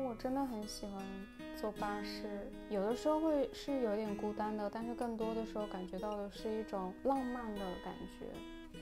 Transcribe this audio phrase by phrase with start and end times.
[0.00, 1.02] 我真的很喜欢
[1.56, 8.26] 坐巴士，有的时候会是有点孤单的，但是更多的时候感觉到的是一种浪漫的感觉，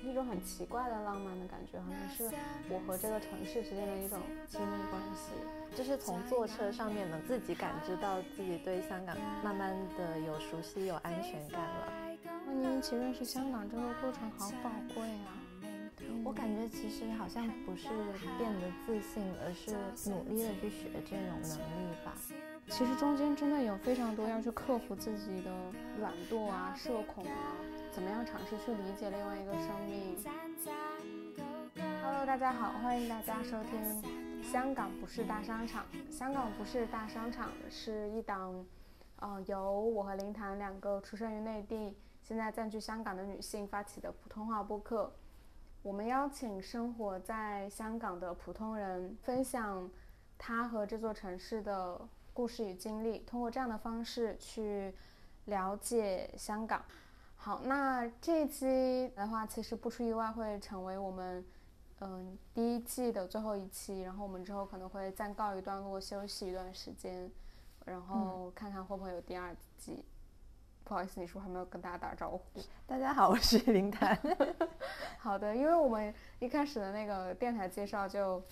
[0.09, 2.35] 一种很奇怪的浪漫的感觉，好像是
[2.71, 5.33] 我和这个城市之间的一种亲密关系。
[5.77, 11.93] 就是从坐车上面能自己感知到自己对香港慢慢的有熟悉、有安全感了。
[12.46, 15.48] 那您一起认识香港这个过程好宝贵啊！
[16.29, 17.88] 我感觉其实好像不是
[18.36, 22.12] 变得自信，而是努力的去学这种能力吧。
[22.69, 25.50] 其实中间真的有非常多要去克服自己的
[26.02, 27.56] 懒惰啊、社恐啊，
[27.91, 30.19] 怎么样尝试去理解另外一个生命。
[32.02, 34.02] Hello，大家好，欢迎大家收听
[34.52, 35.86] 《香港不是大商场》。
[36.12, 38.66] 香港不是大商场是一档，
[39.20, 45.10] 呃，由我和林檀两个出生于内地、现在暂居香港的女性发起的普通话播客。
[45.88, 49.91] 我们邀请生活在香港的普通人分享
[50.37, 51.98] 他和这座城市的
[52.34, 54.92] 故事与经历，通过这样的方式去
[55.47, 56.84] 了解香港。
[57.36, 61.42] 好，那这一期的话，其实不出意外会成为我们
[62.00, 67.31] 嗯第一季的最后一期，然后我们之后可能会暂告一段落，休息一段时间，
[67.86, 70.05] 然后看看会不会有第二季。
[70.89, 72.41] 不好意思，你说还没有跟大家打招呼？
[72.86, 74.19] 大家好，我是林檀。
[75.20, 78.42] 好的，因为我们一开始的那个电台介绍就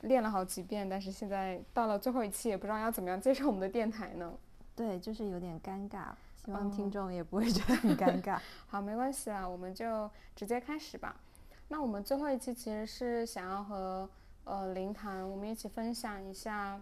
[0.00, 4.32] 练了好几遍，但是现在到了最后一期，也不知道要怎么样介绍我们的电台呢？
[4.74, 6.06] 对，就是有点尴尬，
[6.42, 8.40] 希望听众也不会觉得很尴尬。
[8.66, 11.14] 好，没关系啦，我们就直接开始吧。
[11.68, 14.08] 那我们最后一期其实是想要和
[14.44, 16.80] 呃林谈我们一起分享一下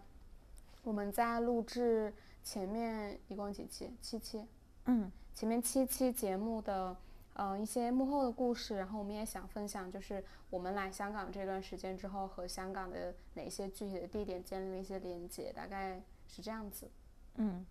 [0.85, 2.15] 我们在录制
[2.45, 3.93] 前面一共几期？
[4.01, 4.47] 七期。
[4.87, 6.97] 嗯，前面七期节目的
[7.35, 16.91] 呃一些幕后的故事，然后我们也想分享，就是我们来香港这段时间之后和香港的哪些具体的地点建立了一些连接，大概是这样子。
[17.37, 17.65] 嗯，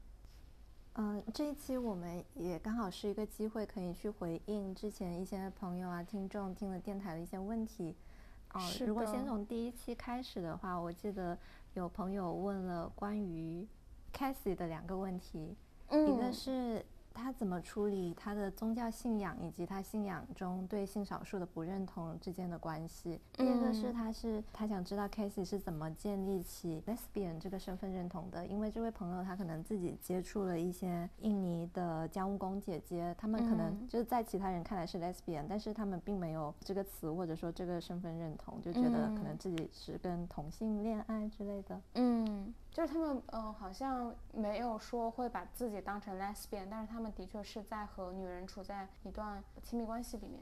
[0.93, 7.93] 嗯，这一期我们也刚好是一个机会，可以去回应之前一些朋友啊、听众听了电台的一些问题。
[8.53, 11.37] 哦，如果先从第一期开始的话，我记得
[11.73, 13.67] 有朋友问了关于
[14.13, 15.57] Cassie 的两个问题，
[15.89, 16.85] 一个是。
[17.13, 23.19] 他怎么处理他的宗教信仰以及他信仰中对性少数的不认同之间的关系？
[23.33, 28.45] 第二个是，他是他想知道 Casey 是怎么建立起 Lesbian 这个身份认同的？
[28.47, 41.81] 因为这位朋友他可能自己接触了一些印尼的家务工姐姐，他们可能就是在其他人看来是 Lesbian，但是他们并没有这个词或者说这个身份认同，就觉得可能自己是跟同性恋爱之类的。
[41.95, 42.53] 嗯。
[42.71, 50.39] 就是他们，嗯，好像没有说会把自己当成 lesbian，但是他们的确是在和女人处在一段亲密关系里面。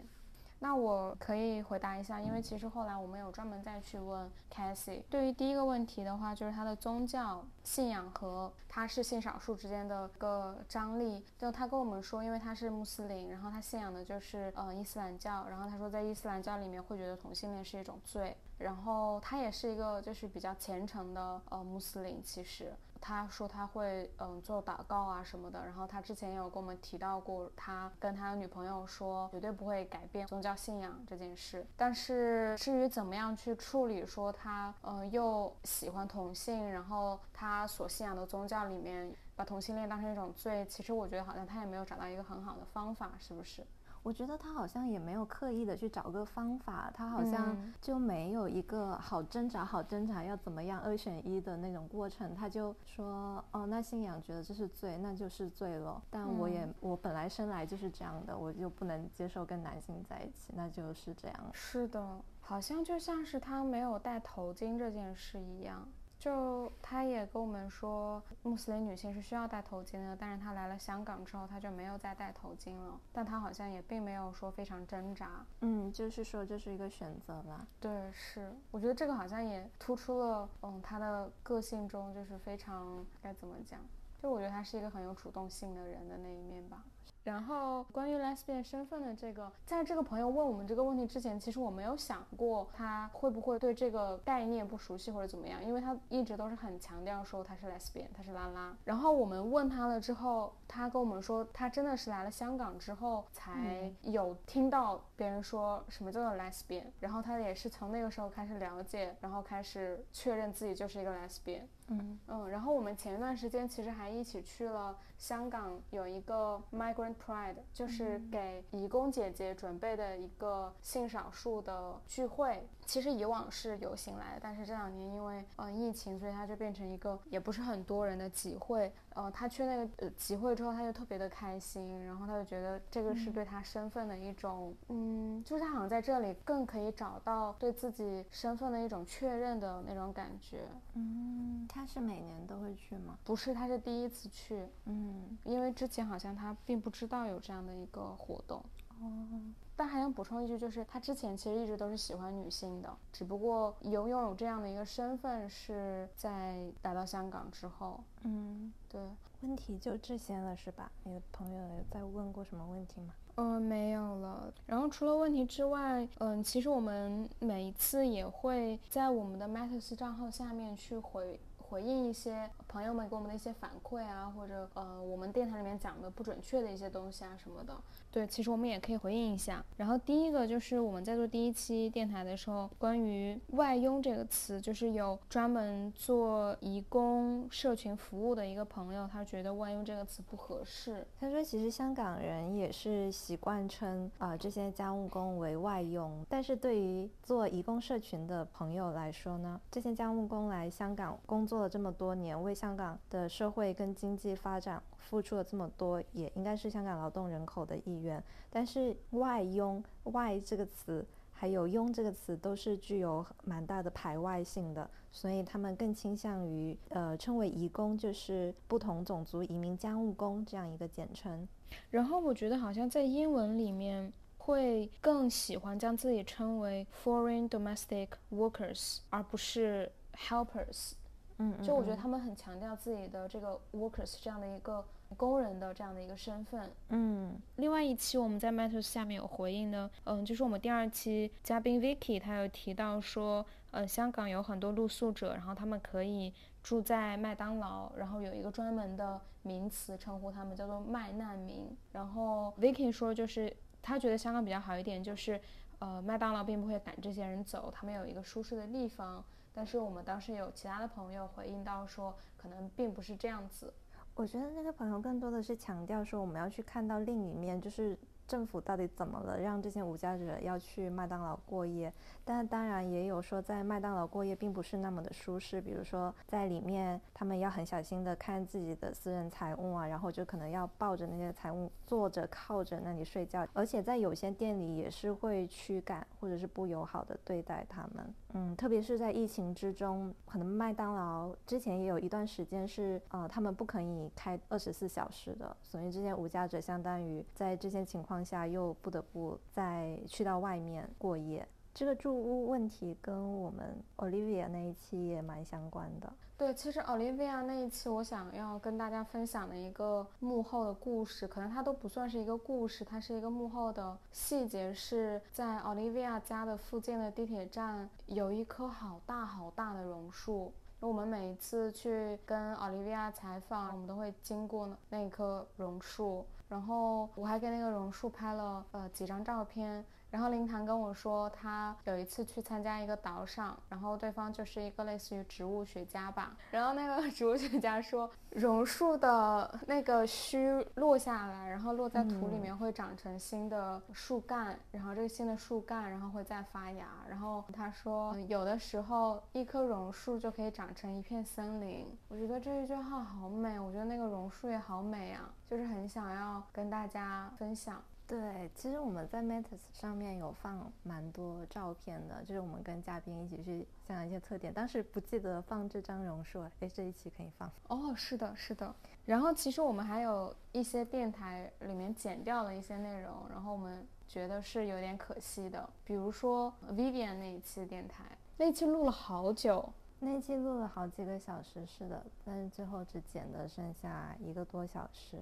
[0.61, 5.01] 那我可以回答一下，因为其实后来我们有专门再去问 Cassie。
[5.09, 11.23] 对于第一个问题的话，就是他的宗教信仰和他是性少数之间的一个张力。
[11.37, 18.35] 就他跟我们说，因为他是穆斯林，然后他信仰的就是呃伊斯兰教，然后他说在伊斯兰教里面会觉得同性恋是一种罪。
[18.57, 22.73] 然后他也是一个就是比较虔诚的呃穆斯林，其实。
[23.01, 31.65] 他说他会嗯做祷告啊什么的，然后他之前也有跟我们提到过，他跟他女朋友说绝对不会改变宗教信仰这件事。
[31.75, 43.65] 但是至于怎么样去处理说他嗯又喜欢同性，然后他所信仰的宗教里面把同性恋当成一种罪，其实我觉得好像他也没有找到一个很好的方法，是不是？
[44.03, 52.33] 我觉得他好像也没有刻意的去找个方法，他好像就没有一个好挣扎、好挣扎要怎么样二选一的那种过程。
[52.33, 56.01] 他就说：“哦，那信仰觉得这是罪，那就是罪了。
[56.09, 65.87] 但我也我本来生来就是这样的，我就不能接受跟男性在一起，那就是这样。”是的，好像就像是他没有戴头巾这件事一样。
[66.19, 72.99] 就他也跟我们说，穆斯林女性是需要戴头巾的，但是她来了香港之后，她就没有再戴头巾了。
[73.13, 77.65] 但她好像也并没有说非常挣扎，嗯，就是说这是一个选择吧。
[77.79, 83.79] 对，是，我觉得这个好像也突出了，嗯，她的个性中就是非常该怎么讲，
[84.21, 86.83] 就我觉得她是一个很有主动性的人的那一面吧。
[87.23, 98.75] 然后关于 lesbian 身份的这个，在这个朋友问我们这个问题之前，其实我没有想过他会不会对这个概念不熟悉或者怎么样，因为他一直都是很强调说他是 lesbian，他是拉拉。
[98.83, 111.63] 然后我们问他了之后，他跟我们说，他真的是来了香港之后才有听到别人说什么叫做 lesbian，然后他也是从那个时候开始了解，然后开始确认自己就是一个 lesbian。
[111.89, 122.67] 嗯嗯，然后我们前一段时间其实还一起去了香港，有一个 Migrant Pride，就是给义工姐姐准备的一个性少数的聚会。
[122.89, 128.91] 其实以往是有行来的，但是这两年因为呃疫情，所以他就变成一个也不是很多人的集会。
[129.13, 140.61] 呃，他去那个呃集会之后，他就特别的开心，然后他就觉得这个是对他身份的一种，嗯，就是他好像在这里更可以找到对自己身份的一种确认的那种感觉。
[140.95, 143.19] 嗯，他是每年都会去吗？
[143.23, 144.65] 不是，他是第一次去。
[144.85, 148.63] 嗯，因为之前好像他并不知道有这样的一个活动。
[149.01, 149.41] 哦。
[149.75, 158.03] 但还想补充一句，就是他之前其实一直都是喜欢女性的，只不过有拥有这样的一个身份是在来到香港之后。
[158.23, 159.01] 嗯，对，
[159.39, 160.91] 问题就这些了，是吧？
[161.03, 163.13] 你的朋友有在问过什么问题吗？
[163.35, 164.53] 嗯，没有了。
[164.65, 171.39] 然后除了问题之外，嗯，其实我们每一次也会在我们的 Matters 账号下面去回。
[171.69, 177.77] 回应一些朋友们给我们的一些反馈啊，或者呃，我们电台里面讲的不准确的一些东西啊什么的。
[178.11, 179.63] 对，其实我们也可以回应一下。
[179.77, 191.05] 然后第一个就是我们在做第一期电台的时候，关于“外佣”这个词，就是有专门做义工社群服务的一个朋友，他觉得“外佣”这个词不合适。
[191.19, 201.58] 他说，其实香港人也是习惯称啊这些家务工为外佣，但是对于做义工社群的朋友来说呢，这些家务工来香港工作。
[201.61, 208.23] 了这么多年，为香港的社会跟经济发展付出了这么多，也应该是香港劳动人口的意愿。
[208.49, 221.47] 但是外佣“外”这个词，还有“佣”这个词，都是具有蛮大的排外性的，所以他们更倾向于呃称为移工，就是不同种族移民家务工这样一个简称。
[221.91, 230.93] 然后我觉得好像在英文里面会更喜欢将自己称为 foreign domestic workers，而不是 helpers。
[231.41, 236.69] 嗯，就我觉得他们很强调自己的这个 workers 这样的一个工人的这样的一个身份。
[236.89, 251.73] 嗯，另外一期我们在 Matters 下面有回应呢，嗯，就是我们第二期嘉宾 Vicky，他有提到说，呃，香港有很多露宿者，然后他们可以住在麦当劳，然后有一个专门的名词称呼他们，叫做麦难民。
[251.93, 255.39] 然后 Vicky 说，就是他觉得香港比较好一点，就是
[255.79, 259.23] 呃，麦当劳并不会赶这些人走，他们有一个舒适的地方。
[259.59, 263.73] 但是我们当时有其他的朋友回应到说，可能并不是这样子。
[264.15, 267.97] 我觉得那个朋友更多的是强调说，我们要去看到另一面，就是。
[268.29, 271.91] 政府到底怎么了，让这些无家者要去麦当劳过夜？
[272.23, 275.59] 但当然也有说，在麦当劳过夜并不是那么的舒适。
[275.59, 283.47] 比如说，在里面他们要很小心的看自己的私人财物啊，然后就可能要抱着那些财物，坐着靠着那里睡觉。
[283.51, 288.13] 而且在有些店里也是会驱赶或者是不友好的对待他们。
[288.33, 298.19] 嗯，特别是在疫情之中，可能麦当劳之前也有一段时间是，呃，他们不可以开二十四小时的，所以这些无家者相当于在这些情况。
[298.29, 301.47] 下又不得不再去到外面过夜，
[301.79, 306.11] 这个住屋问题跟我们 Olivia 那一期也蛮相关的。
[306.37, 320.51] 对，其实 Olivia 那一期我想要跟大家分享的一个幕后的故事，可能它都不算是一个故事，它是一个幕后的细节，是在 Olivia 家的附近的地铁站有一棵好大好大的榕树。
[320.81, 326.25] 我们每一次去跟 Olivia 采访，我们都会经过那棵榕树。
[326.49, 329.85] 然后我还给那个榕树拍了呃几张照片。
[330.11, 336.35] 然后林檀跟我说，他有一次去参加一个岛上，然后对方就是一个类似于植物学家吧。
[336.51, 346.87] 然后那个 植物学家说，榕树的那个须落下来，然后落在土里面会长成新的树干，然后这个新的树干然后会再发芽。
[347.07, 351.87] 然后他说，有的时候一棵榕树就可以长成一片森林。
[352.07, 357.81] 我觉得这一句话好美，我觉得那个榕树也好美啊，就是很想要跟大家分享。
[358.09, 364.51] 对，其实我们在 Matters 上面有放蛮多照片的，就是我们跟嘉宾一起去想一些特点。
[364.51, 367.47] 当时不记得放这张榕树，哎，这一期可以放。
[367.67, 368.73] 哦，是的，是的。
[369.05, 375.69] 然后其实我们还有一些电台里面剪掉了一些内容，然后我们觉得是有点可惜的。
[375.85, 378.05] 比如说 Vivian 那一期电台，
[378.37, 385.19] 那期录了好久，那期录了好几个小时，是的，但是最后只剪的剩下一个多小时。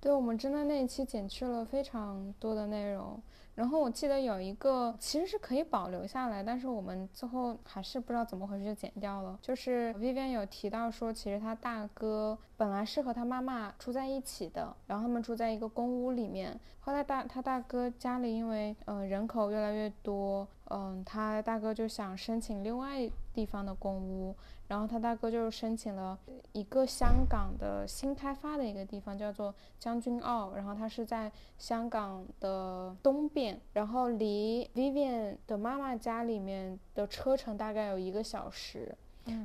[0.00, 3.20] 对，我们真的那一期剪去了非常多的内容，
[3.56, 9.36] 然后我记得有一个其实是可以保留下来，但是我们最后还是不知道怎么回事就剪掉了。
[9.42, 20.46] 就是 Vivian 有提到说，其实他大哥本来是和他妈妈住在一起的，然后他们住在一个公屋里面，后来大他大哥家里因为呃人口越来越多。
[20.70, 24.36] 嗯，他大哥就想申请另外地方的公屋，
[24.68, 26.16] 然后他大哥就申请了
[26.52, 38.94] 一个香港的新开发的一个地方，叫做将军澳，然后他是在香港的东边，然后离 Vivian 的妈妈家里面的车程大概有一个小时。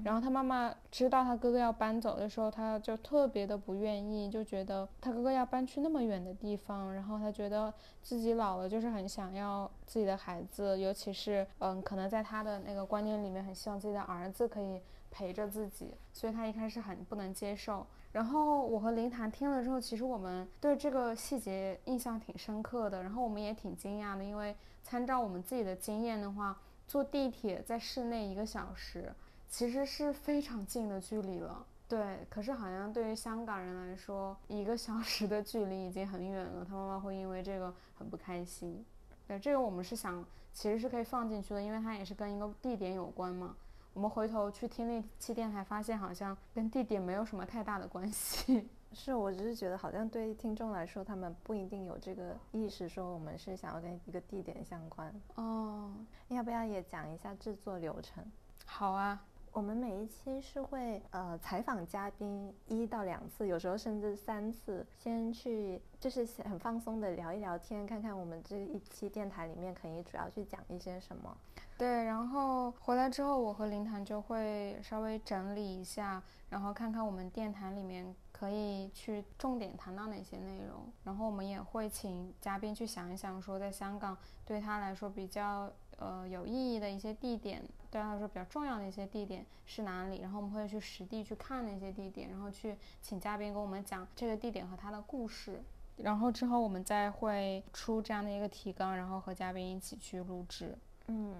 [0.01, 14.81] 然后他妈妈知道他哥哥要搬走的时候，他就特别的不愿意，就觉得他哥哥要搬去那么远的地方，然后他觉得自己老了，就是很想要自己的孩子，尤其是嗯，可能在他的那个观念里面，很希望自己的儿子可以
[15.13, 17.85] 陪着自己，所以他一开始很不能接受。
[18.11, 29.13] 然后我和林谈听了之后，其实我们对这个细节印象挺深刻的，然后我们也挺惊讶的，因为参照我们自己的经验的话，坐地铁在室内一个小时。
[29.47, 32.25] 其实是非常近的距离了，对。
[32.27, 36.65] 可是好像对于香港人来说，一个小时的距离已经很远了。
[36.65, 38.83] 他妈妈会因为这个很不开心。
[39.27, 43.55] 对，这个我们是想，其实是可以放进去的，因为它也是跟一个地点有关嘛。
[43.93, 48.67] 我们回头去听那期电台，发现好像跟地点没有什么太大的关系。
[48.91, 55.13] 是我只是觉得，好像对听众来说，他们不一定有这个意识，说我们是想要跟一个地点相关。
[55.35, 55.91] 哦，
[56.27, 58.23] 要不要也讲一下制作流程？
[58.65, 59.23] 好啊。
[59.51, 71.37] 我们每一期是会呃采访嘉宾一到两次，有时候甚至三次，先去就是很放松的聊一聊天，看看我们这一期电台里面可以主要去讲一些什么。
[71.83, 85.69] 对，然后回来之后，我和林谈就会稍微整理一下，然后看看我们电台里面可以去重点谈到哪些内容，然后我们也会请嘉宾去想一想，说在香港对他来说比较。
[85.99, 90.21] 呃，有意义的一些地点，对他来说比较重要的一些地点是哪里？
[90.21, 95.61] 然后我们会去实地去看那些地点，然后去请嘉宾跟我们讲这个地点和他的故事。
[95.97, 100.75] 然后之后我们再会出这样的一个提纲，然后和嘉宾一起去录制。
[101.07, 101.35] 嗯，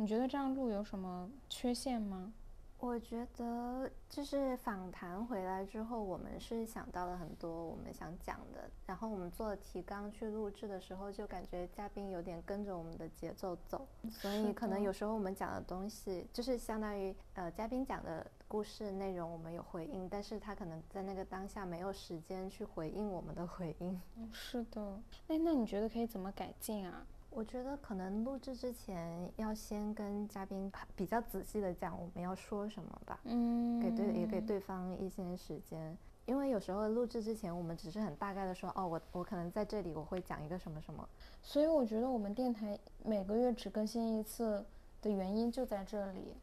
[0.00, 2.32] 你觉得这样录有什么缺陷吗？
[2.78, 24.00] 我觉得就是访谈回来之后，我们是想到了很多我们想讲的，然后我们做提纲去录制的时候，就感觉嘉宾有点跟着我们的节奏走，所以可能有时候我们讲的东西，就是相当于呃嘉宾讲的故事内容，我们有回应，但是他可能在那个当下没有时间去回应我们的回应。
[24.30, 27.04] 是的，哎，那你觉得可以怎么改进啊？
[27.30, 41.08] 我觉得可能录制之前要先跟嘉宾比较仔细的讲我们要说什么吧，嗯，给对也给对方一些时间，因为有时候录制之前我们只是很大概的说，哦，我我可能在这里我会讲一个什么什么，
[41.42, 44.64] 所以我觉得我们电台每个月只更新一次
[45.00, 46.34] 的原因就在这里，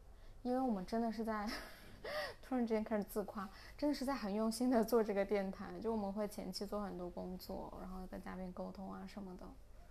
[0.44, 1.50] 因为我们真的是在
[2.42, 9.46] 突然之间开始自夸，真的是在很用心的做这个电台，就我们会前期做很多工作，然后跟嘉宾沟通啊什么的。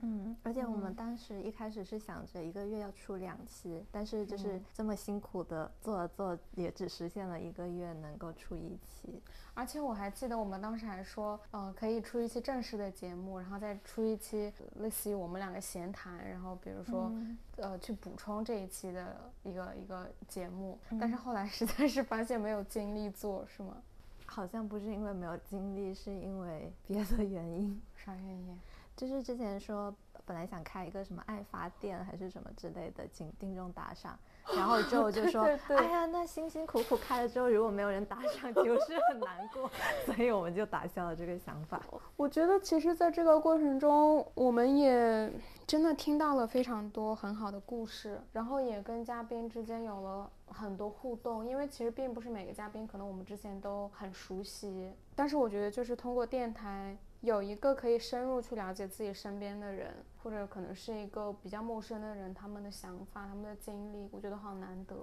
[0.04, 9.22] 嗯，而且我们当时一开始是想着一个月要出两期，但是就是这么辛苦的做了做，也只实现了一个月能够出一期。
[9.54, 17.10] 而且我还记得我们当时还说，呃，可以出一期正式的节目，然后再出一期类似于我们两个闲谈，然后比如说，
[17.56, 20.78] 呃，去补充这一期的一个一个节目。
[21.00, 23.76] 但是后来 实在是发现没有精力做，是吗？
[24.26, 27.80] 好像不是因为没有精力，是因为别的原因。
[27.96, 28.60] 啥原因？
[28.96, 34.18] 就是之前说本来想开一个什么爱发电还是什么之类的，请听众打赏，
[34.54, 35.42] 然后之后就说，
[35.76, 39.70] 哎呀，那辛辛苦苦开了之后，如果没有人打赏，就是很难过，
[40.06, 41.82] 所以我们就打消了这个想法。
[42.16, 45.30] 我觉得其实在这个过程中，我们也
[45.66, 56.96] 真的听到了非常多很好的故事，然后也跟嘉宾之间有了很多互动，因为其实并不是每个嘉宾可能我们之前都很熟悉，但是我觉得就是通过电台。
[57.24, 64.94] 有一个可以深入去了解自己身边的人，或者可能是一个比较陌生的人，他们的想法、他们的经历，我觉得好难得。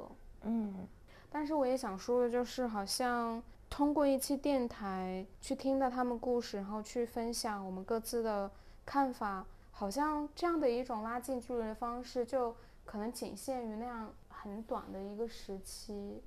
[0.44, 0.88] 嗯，
[1.32, 8.52] 但是我也想说的就是，好像通过一期电台去听到他们故事，然后去分享我们各自的
[8.86, 16.22] 看法，好像这样的一种拉近距离的方式，就可能仅限于那样很短的一个时期。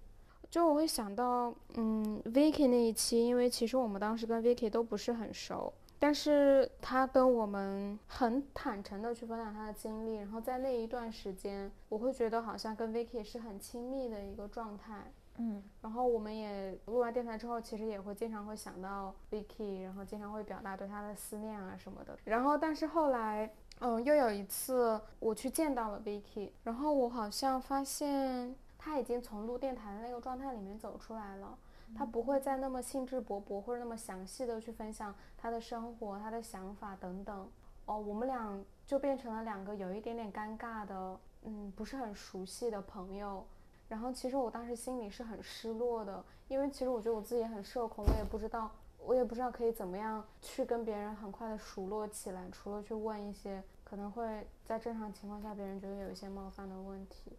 [0.51, 5.73] 就我会想到，嗯，Vicky 那一期，因为其实我们当时跟 Vicky 都不是很熟。
[6.05, 22.19] 但是他跟我们很坦诚的去分享他的经历，然后在那一段时间，我会觉得好像跟 Vicky 是很亲密的一个状态，嗯，然后我们也录完电台之后，其实也会经常会想到 Vicky，然后经常会表达对他的思念啊什么的。
[22.25, 31.57] 然后但是后来，嗯，又有一次我去见到了 Vicky，然后我好像发现他已经从录电台的那个状态里面走出来了。
[31.95, 37.49] 他不会再那么兴致勃勃或者那么详细的去分享他的生活、他的想法等等。
[37.87, 43.45] 哦，我们俩就变成了两个有一点点尴尬的嗯不是很熟悉的朋友。
[43.89, 57.37] 然后其实我当时心里是很失落的，因为其实我觉得我自己很社恐，我也不知道我也不知道可以怎么样去跟别人很快的熟络起来，除了去问一些可能会在正常情况下别人觉得有一些冒犯的问题。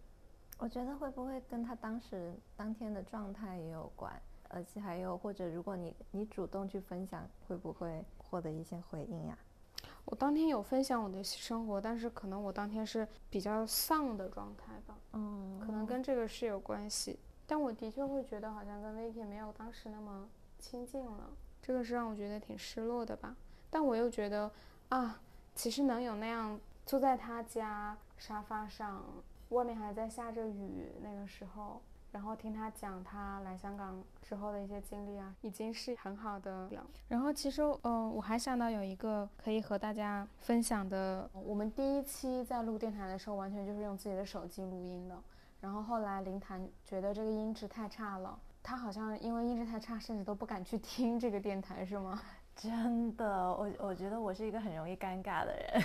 [0.60, 4.14] 我觉得会不会跟他当时当天的状态也有关，
[4.55, 9.38] 而且还有或者如果你你主动去分享，会不会获得一些回应呀？
[10.05, 17.19] 我当天有分享我的生活，但是可能我当天是比较丧的状态吧，嗯，可能跟这个是有关系。
[17.45, 20.25] 但我的确会觉得好像跟 Vicky 没有当时那么
[20.57, 21.29] 亲近了，
[21.62, 23.35] 这个是让我觉得挺失落的吧。
[23.69, 24.50] 但我又觉得
[24.88, 25.19] 啊，
[25.53, 29.03] 其实能有那样坐在他家沙发上，
[29.50, 31.81] 外面还在下着雨，那个时候。
[32.15, 36.88] 然后听他讲他来香港之后的一些经历啊，已经是很好的了。
[37.10, 41.29] 然后其实，嗯，我还想到有一个可以和大家分享的。
[41.34, 45.22] 我们第一期在录电台的时候，完全就是用自己的手机录音的。
[45.60, 52.22] 然后后来林谈觉得这个音质太差了，他好像因为音质太差，甚至都不敢去听这个电台，是吗？
[52.55, 55.84] 真的，我我觉得我是一个很容易尴尬的人。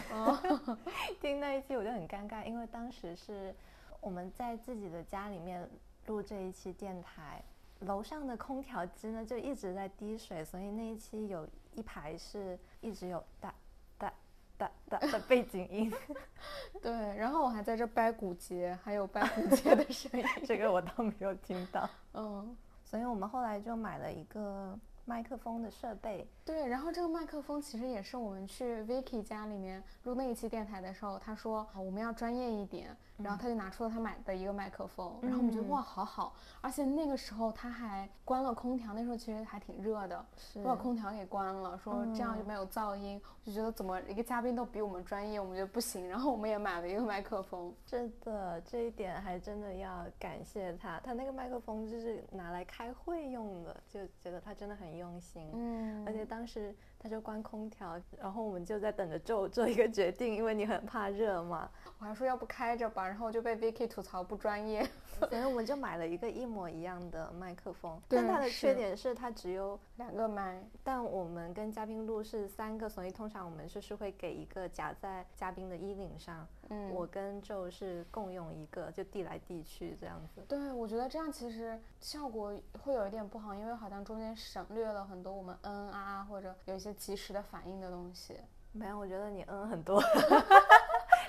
[1.20, 3.52] 听那一期我就很尴尬，因为当时是
[4.00, 5.68] 我们在自己的家里面。
[6.10, 7.40] 录这一期电台，
[7.78, 13.54] 楼上的空调机呢就一直在滴水，所以那一期有一排是一直有哒
[13.96, 14.12] 哒
[14.58, 15.92] 哒哒的背景音。
[16.82, 21.88] 对，然后我还在这掰骨节，还有掰骨节的声音， 这个我倒没有听到。
[22.14, 24.76] 嗯，所以我们后来就买了一个。
[25.06, 40.24] 麦克风的设备，对，然后这个麦克风其实也是我们去 Vicky 家里面录那一期电台的时候，他说我们要专业一点，然后他就拿出了他买的一个麦克风，然后我们觉得哇，好好，而且那个时候他还关了空调，那时候其实还挺热的，
[40.62, 54.90] 把空调给关了，说这样就没有噪音，就觉得怎么一个嘉宾都比我们专业，我们觉得不行，然后我们也买了一个麦克风，真的，这一点还真的要感谢他，他那个麦克风就是拿来开会用的，就觉得他真的很。
[54.90, 61.68] 用心，嗯，而且当时他就关空调，然后我们就在等着做做一个决定，因为你很怕热嘛。
[61.98, 64.86] 我还说要不开着吧，然后就被 Vicky 吐槽不专业。
[65.18, 76.46] 反正我们就买了一个一模一样的麦克风，但它的缺点是它只有两个麦，但我们跟嘉宾录是三个，所以通常我们就是会给一个夹在嘉宾的衣领上。
[76.70, 80.42] 嗯，我跟就是共用一个，就递来递去这样子。
[80.48, 88.40] 对，我觉得这样其实效果会有一点不好，因为好像中间省略了很多我们嗯嗯啊啊或者有一些及时的反应的东西。
[88.72, 90.02] 没有，我觉得你嗯很多。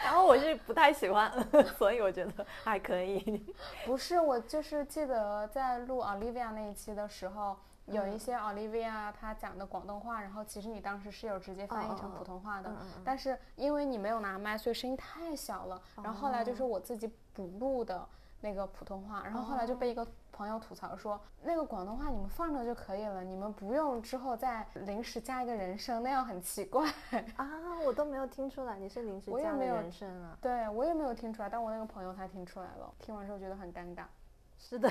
[0.04, 1.32] 然后我是不太喜欢，
[1.78, 3.46] 所以我觉得还可以。
[3.86, 7.56] 不是，我就是记得在录 Olivia 那一期的时候，
[7.92, 12.72] 有一些 Olivia 她讲的广东话，然后其实你当时是有直接翻译成普通话的，
[13.04, 15.82] 但是因为你没有拿麦，所以声音太小了。
[16.04, 18.08] 然后后来就是我自己补录的。
[18.44, 26.90] 那个普通话，然后后来就被一个朋友吐槽说，那个广东话你们放着就可以了，你们不用之后再临时加一个人声，那样很奇怪
[27.36, 27.48] 啊！
[27.86, 30.36] 我都没有听出来你是临时加的人声啊。
[30.42, 34.06] 对我也没有听出来，但我那个朋友他听出来了，听完之后觉得很尴尬。
[34.58, 34.90] 是的，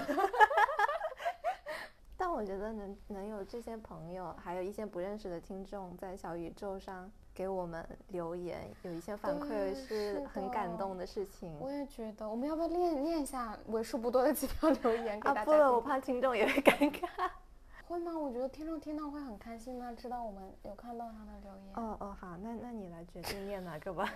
[2.20, 7.10] 但我觉得能能有这些朋友，还有一些不认识的听众在小宇宙上。
[7.32, 11.56] 给我们留言，有一些反馈是很感动的事情。
[11.58, 15.44] 我也觉得，我们要不要练练一下为数不多的几条留言给大家？
[15.44, 17.08] 不了，我怕听众也会尴尬。
[17.88, 18.18] 会吗？
[18.18, 21.74] 我觉得听众听到会很开心的，知道我们有看到他的留言。
[21.76, 24.12] 哦哦，好，那那你来决定念哪个吧。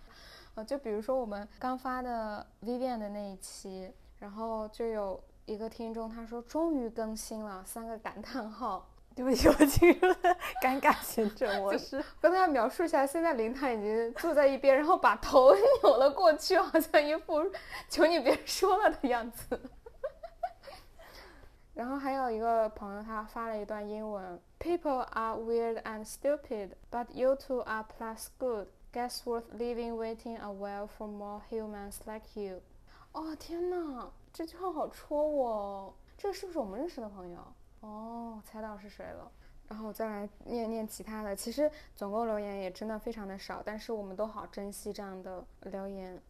[0.56, 8.86] 呃，就比如说我们刚发的 Vivian 的那一期，然后就有一个听众他说终于更新了，三个感叹号。
[9.14, 10.14] 对不起，我进入了
[10.62, 12.04] 尴尬贤者模式。
[12.20, 17.42] 跟大家描述一下，现在林探已经坐在一边，然后把头扭了过去，好像一副
[17.88, 19.58] 求你别说了的样子。
[21.72, 28.66] 然后还有一个朋友，他发了一段英文：People are weird and stupid, but you two are plus good.
[28.92, 32.60] Guess worth living, waiting a while for more humans like you.
[33.12, 35.94] 哦天哪，这句话好戳我！
[36.18, 37.40] 这个是不是我们认识的朋友？
[37.80, 39.32] 哦，猜到是谁了。
[39.66, 41.34] 然后我再来念念其他的。
[41.34, 46.20] 其实总共留言也真的非常的少，但是我们都好珍惜这样的留言。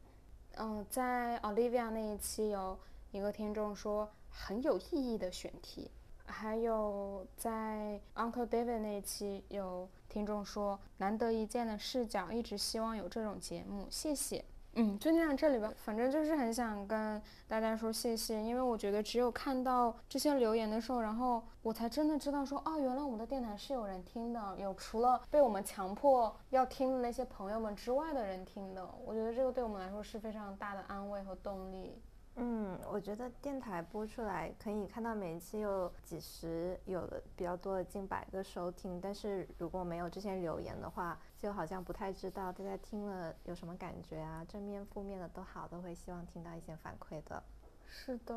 [0.54, 2.78] 嗯，在 Olivia 那一期有
[3.10, 5.90] 一个听众说很有意义的选题，
[6.26, 14.44] 还有在 Uncle David 那一期有听众说难得一见的视角，一直希望有这种节目，谢谢。
[14.78, 15.72] 嗯，就念到这里吧。
[15.76, 28.86] 反正就是很想跟大家说谢谢，因为我觉得只有看到这些留言的时候，然后我才真的知道说，哦，原来我们的电台是有人听的，有除了被我们强迫要听的那些朋友们之外的人听的。
[29.04, 32.02] 我觉得这个对我们来说是非常大的安慰和动力。
[32.38, 47.42] 嗯，我觉得电台播出来可以看到每一期有几十，有的比较多的近百个收听，但是如果没有这些留言的话，就好像不太知道大家听了有什么感觉啊，正面、负面的都好，都会希望听到一些反馈的。
[47.86, 48.34] 是的，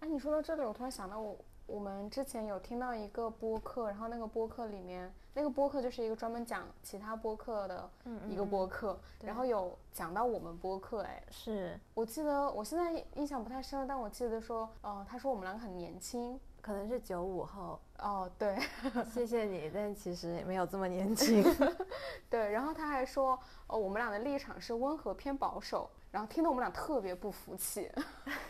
[0.00, 1.36] 哎，你说到这里，我突然想到我。
[1.68, 7.90] 我们之前有听到一个播客，然后那个播客里面，那个播客就是一个专门讲其他播客的
[8.26, 18.58] 一个播客，然后有讲到我们播客，哎，是我记得我现在印象不太深了，但我记得说，呃，他说我们两个很年轻，可能是九五后，哦，对，
[19.12, 21.42] 谢谢你，但其实也没有这么年轻，
[22.28, 27.90] 对，然后他还说，哦，我们俩的立场是温和偏保守，然后听得我们俩特别不服气，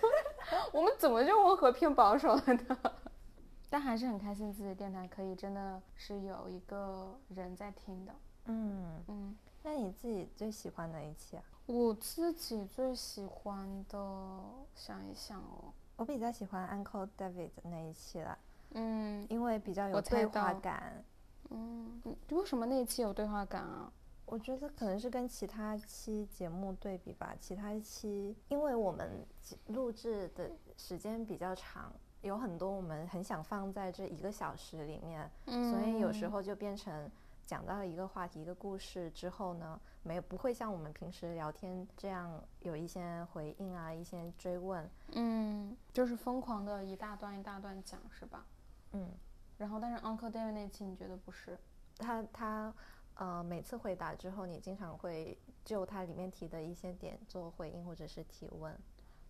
[0.73, 2.79] 我们怎么就温和偏保守了呢？
[3.71, 8.14] 但还是很开心，自己电台可以真的是有一个人在听的。
[8.47, 11.42] 嗯嗯，那你自己最喜欢哪一期啊？
[11.66, 13.99] 我自己最喜欢的，
[14.75, 18.38] 想一想哦，我比较喜欢 Uncle David 那一期了。
[18.70, 21.04] 嗯，因为比较有对话感。
[21.50, 23.92] 嗯，为什么那一期有对话感啊？
[24.26, 27.34] 我觉得可能是跟其他期节目对比吧。
[27.40, 29.26] 其他期，因为我们
[29.66, 31.92] 录制的时间比较长。
[32.22, 37.11] 有很多我们很想放在这一个小时里面，所以有时候就变成
[37.48, 48.44] 讲到一个话题、一个故事之后呢，没有不会像我们平时聊天这样有一些回应啊、一些追问，嗯，就是疯狂的一大段一大段讲，是吧？
[48.92, 49.11] 嗯，
[49.56, 51.58] 然后但是 Uncle David 那期你觉得不是？
[51.96, 52.74] 他他
[53.14, 58.78] 呃每次回答之后，你经常会就他里面提的一些点做回应或者是提问。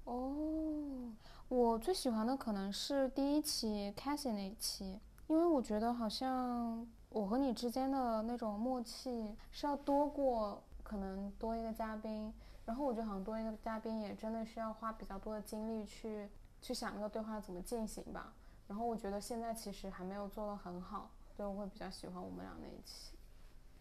[0.02, 1.12] 哦，
[1.46, 12.33] 我最喜欢的可能是第一期 Cassie 那一期，因为我觉得好像我和你之间的那种默契是要多过可能多一个嘉宾，
[12.64, 16.29] 然后我觉得好像多一个嘉宾也真的需要花比较多的精力去
[16.61, 18.33] 去想那个对话怎么进行吧。
[18.66, 23.16] 然后我觉得现在其实还没有做得很好，所以我会比较喜欢我们俩那一期。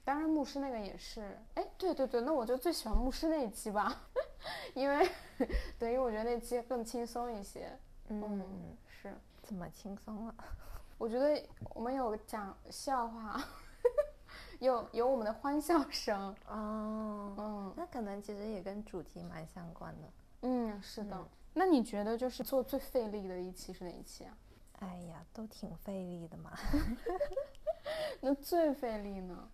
[0.06, 4.04] 当然牧师那个也是，哎，对对对，那我就最喜欢牧师那一期吧。
[4.74, 5.10] 因为，
[5.78, 7.78] 对，因为我觉得那期更轻松一些。
[8.08, 9.14] 嗯，是，
[9.44, 10.36] 怎么轻松了？
[10.98, 11.42] 我觉得
[11.76, 13.40] 我们有讲笑话，
[14.60, 16.36] 有有我们的欢笑声。
[16.48, 20.08] 哦，嗯，那可能其实也跟主题蛮相关的。
[20.42, 21.28] 嗯，是的。
[21.54, 24.38] 那你觉得就是做最费力的一期是哪一期啊？
[24.80, 26.52] 哎呀，都挺费力的嘛。
[28.22, 29.50] 那最费力呢？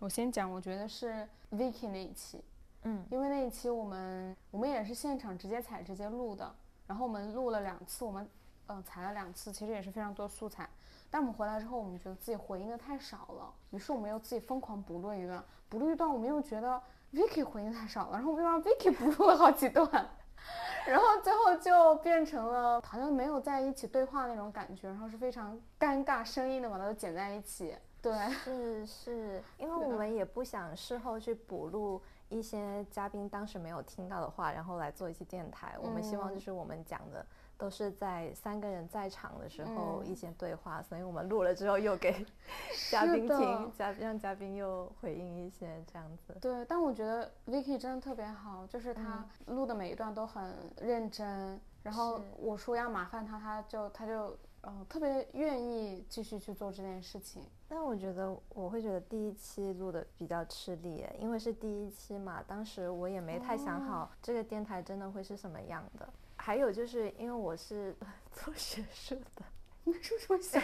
[0.00, 2.44] 我先讲，我觉得是 Vicky 那一期。
[2.82, 6.54] 嗯，因为那一期我们我们也是现场直接采直接录的，
[6.86, 8.28] 然后我们录了两次，我们
[8.68, 10.68] 嗯采了两次，其实也是非常多素材。
[11.10, 16.80] 但我们回来之后，我们觉得自己回应的太少了，于是我们又自己疯狂补录一段，补录一段，我们又觉得
[17.12, 19.88] Vicky 回应太少了，然后我们又让 Vicky 补录了好几段，
[20.86, 27.76] 然后最后就变成了好像没有在一起对话那种感觉，然后是非常尴尬，声音的把它都剪在一起。
[28.02, 28.12] 对，
[28.44, 32.02] 是是，因为 我们也不想事后去补录。
[32.28, 35.76] 一些嘉宾当时没有听到的话，然后来做一期电台。
[35.80, 37.24] 我们希望就是我们讲的
[37.58, 42.24] 都是在三个人在场的时候一些对话，所以我们录了之后又给
[42.90, 46.36] 嘉宾听，嘉让嘉宾又回应一些这样子。
[46.40, 54.36] 对，但我觉得 Vicky 真的特别好，就是他录的每一段都很认真，然后我说要麻烦他，他就他就。
[54.68, 57.40] 嗯，特别愿意继续去做这件事情。
[57.68, 66.08] 但我觉得我会觉得第一期录的比较吃力，因为是第一期嘛，当时我也没太想好这个电台真的会是什么样的。
[66.46, 67.92] 还有就是因为我是
[68.30, 69.44] 做学术的，
[69.82, 70.60] 你说什么小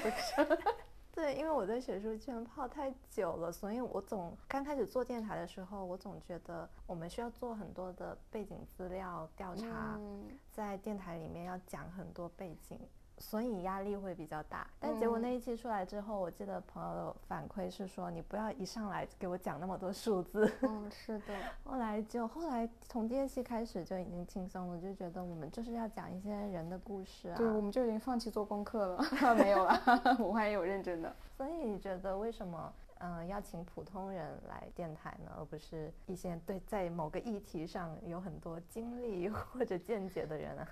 [0.46, 0.58] 声？
[1.10, 9.98] 对，因为我在学术圈泡太久了，所以我总刚开始做电台的时候，我总觉得我们需要做很多的背景资料调查，
[10.52, 12.78] 在电台里面要讲很多背景。
[13.22, 20.52] 所以压力会比较大，但结果那一期出来之后，我记得朋友的反馈是说，你不要一上来给我讲那么多数字。
[20.62, 21.34] 嗯， 是的。
[21.62, 27.36] 后来就后来从第二期开始就已经轻松了，就觉得我们就是要讲一些人的故事啊。
[27.36, 29.04] 对，我们就已经放弃做功课了，
[29.38, 29.80] 没有了，
[30.18, 31.14] 我还有认真的。
[31.36, 40.68] 所以你觉得为什么嗯邀请普通人来电台呢，而不是一些对在某个议题上有很多经历或者见解的人啊？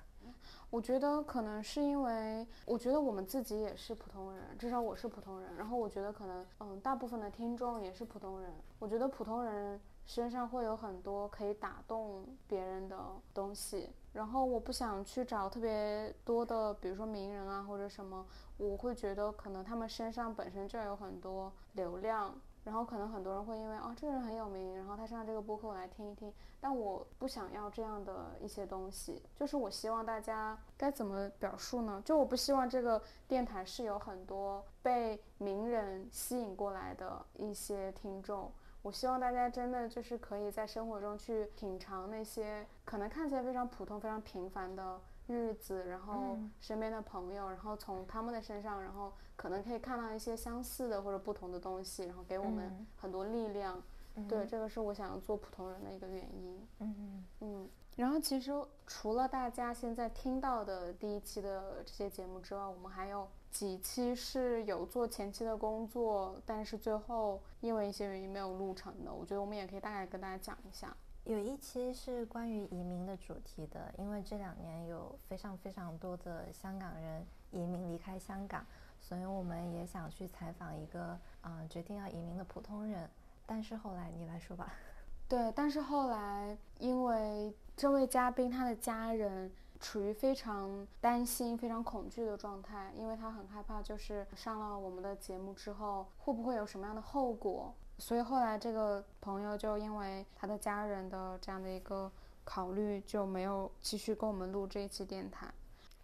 [0.70, 5.56] 我觉得可能是因为，我觉得我们自己也是普通人，至少我是普通人。
[5.56, 8.52] 然后我觉得可能，嗯，大部分的听众也是普通人。
[8.78, 12.96] 我觉得普通人身上会有很多可以打动别人的
[13.34, 13.90] 东西。
[14.12, 22.34] 然后我不想去找特别多的，比如说名人啊或者什么，我会觉得可能他们身上本身就有很多流量。
[22.64, 32.02] 然后可能很多人会因为哦这个人很有名，然后他上这个播客我来听一听，但我不想要这样的一些东西，就是我希望大家该怎么表述呢？
[32.04, 45.00] 就我不希望这个电台是有很多被名人吸引过来的一些听众，我希望大家真的就是可以在生活中去品尝那些可能看起来非常普通、非常平凡的。
[45.30, 53.82] 日子，然后身边的朋友，然后从他们的身上，然后可能可以看到一些相似的或者不同的东西，然后给我们很多力量。
[54.28, 56.68] 对，这个是我想要做普通人的一个原因。
[56.80, 57.68] 嗯嗯嗯。
[57.96, 58.52] 然后其实
[58.86, 69.12] 除了大家现在听到的第一期的这些节目之外，我们还有几期是有做前期的工作，但是最后因为一些原因没有录成的。
[69.12, 70.94] 我觉得我们也可以大概跟大家讲一下。
[71.30, 78.66] 有一期是关于移民的主题的，因为这两年有非常非常多的香港人移民离开香港，
[79.00, 83.08] 所以我们也想去采访一个嗯决定要移民的普通人。
[83.46, 84.74] 但是后来你来说吧。
[85.30, 97.72] 对，但是后来因为这位嘉宾他的家人处于非常担心、非常恐惧的状态，因为他很害怕，就是上了我们的节目之后会不会有什么样的后果。
[98.00, 102.10] 所以后来这个朋友就因为他的家人的这样的一个
[102.44, 105.52] 考虑，就没有继续跟我们录这一期电台。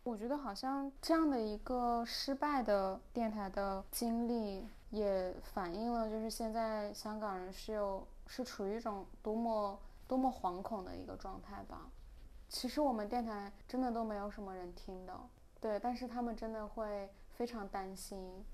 [0.04, 11.90] 我觉得好像这样的一个失败的电台的经历，也反映了就是现在香港人是有是处于一种多么多么惶恐的一个状态吧。
[12.48, 15.18] 其实我们电台真的都没有什么人听的，
[15.60, 18.44] 对，但是他们真的会非常担心，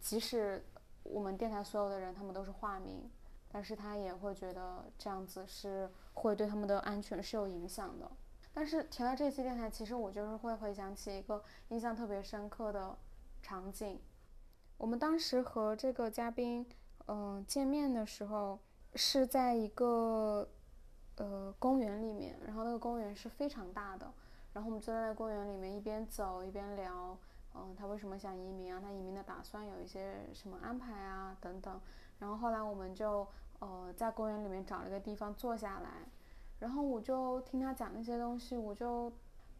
[0.00, 0.62] 即使。
[1.02, 3.10] 我们电台所有的人，他们都是化名，
[3.48, 8.10] 但是他也会觉得这样子是会对他们的安全是有影响的。
[8.52, 12.96] 但是提到这期电台，其实我就是会回想起一个印象特别深刻的
[13.42, 14.00] 场景。
[14.76, 16.66] 我们当时和这个嘉宾，
[17.06, 18.58] 嗯，见面的时候
[18.94, 20.48] 是在一个
[21.16, 24.12] 呃公园里面，然后那个公园是非常大的，
[24.52, 27.16] 然后我们就在公园里面一边走一边聊。
[27.54, 28.80] 嗯，他为什么想移民啊？
[28.80, 31.36] 他移民的打算有一些什么安排啊？
[31.40, 31.80] 等等。
[32.18, 33.26] 然后后来我们就
[33.58, 35.90] 呃在公园里面找了个地方坐下来，
[36.60, 39.12] 然后我就听他讲那些东西，我就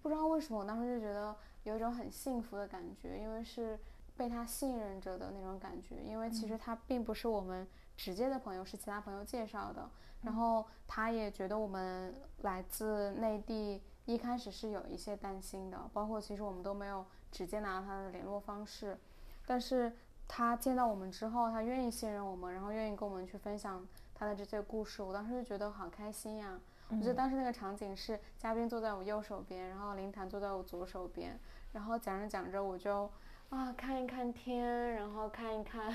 [0.02, 3.78] 不知道为什么我当时就觉得有一种很幸福的感觉，因为是
[4.16, 6.02] 被他信任着的那种感觉。
[6.02, 9.90] 因为其实他并不是我们直接的朋友，是其他朋友介绍的。
[10.22, 17.04] 然后他也觉得我们来自内地，一开始是有一些担心的，包括其实我们都没有。
[17.30, 18.98] 直接拿到他的联络方式，
[19.46, 19.92] 但是
[20.26, 26.58] 他见到我们之后，他愿意信任我们，然后愿意跟我们去分享他的这些故事，我当时就觉得好开心呀！
[26.88, 31.38] 我觉得当时那个场景是嘉宾坐在我右手边，然后林檀坐在我左手边，
[31.72, 33.08] 然后讲着讲着我就
[33.48, 35.94] 啊看一看天，然后看一看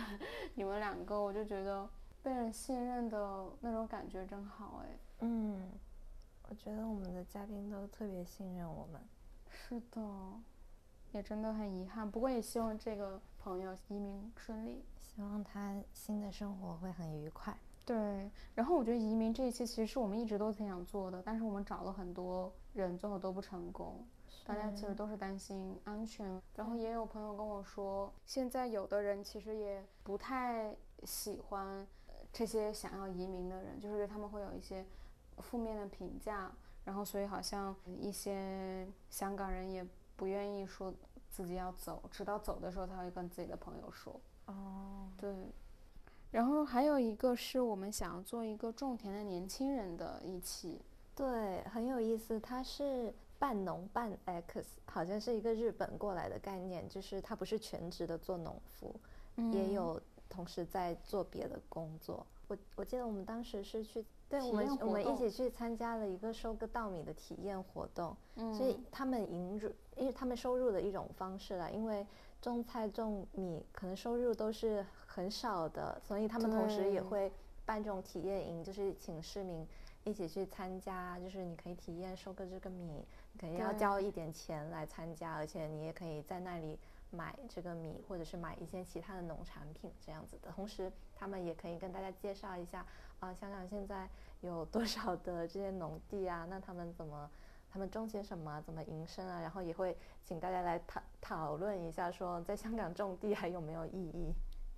[0.53, 1.89] 你们两个，我就觉得
[2.23, 4.97] 被人信任的那种感觉真好哎。
[5.19, 5.69] 嗯，
[6.47, 9.01] 我觉得我们的嘉宾都特别信任我们。
[9.49, 10.01] 是的。
[11.15, 17.57] 也真的很遗憾，不过也希望这个朋友移民顺利，希望他新的生活会很愉快。
[17.85, 24.05] 对，然后我觉得移民这一期其实是我们一直都挺想做的，但是我们找了很多人，最后都不成功。
[24.45, 30.75] 大家其实都是担心安全，然后也有朋友跟我说，现在有的人其实也不太
[31.05, 31.87] 喜欢
[32.33, 34.85] 这些想要移民的人，就是对他们会有一些
[35.37, 36.51] 负面的评价，
[36.83, 39.87] 然后所以好像一些香港人也。
[40.15, 40.93] 不愿意说
[41.29, 44.19] 自己要走，直到走的时候他会跟自己的朋友说。
[44.45, 45.33] 哦，对。
[46.31, 50.81] 然后还有一个是我们想要做一个种田的年轻人的一期，
[51.15, 52.39] 对，很有意思。
[52.39, 58.93] 他是半农半 X，好像是一个日本过来的概念，就是他不是全职的做农夫，
[59.53, 62.25] 也有同时在做别的工作。
[62.47, 64.05] 我我记得我们当时是去。
[64.39, 68.15] 对我们，我们一起去参加了一个收割稻米的体验活动，
[68.53, 71.71] 所以他们引入，因为他们收入的一种方式了。
[71.71, 72.05] 因为
[72.41, 77.31] 种菜种米可能收入都是很少的，所以他们同时也会
[77.65, 79.65] 办这种体验营，就是请市民
[80.03, 83.05] 一起去参加，就是你可以体验收割这个米，
[83.37, 86.77] 肯定要交一点钱来参加，而且你也可以在那里
[87.09, 90.51] 买这个米，或者是买一些其他的农产品这样子的。
[90.51, 92.85] 同时，他们也可以跟大家介绍一下。
[93.21, 94.09] 啊，香港现在
[94.45, 96.45] 有多少的这些农地啊？
[96.49, 97.29] 那他们怎么，
[97.69, 98.61] 他们种些什么？
[98.61, 99.41] 怎么营生啊？
[99.41, 104.33] 然后也会请大家来讨讨论一下，说在香港种地还有没有意义？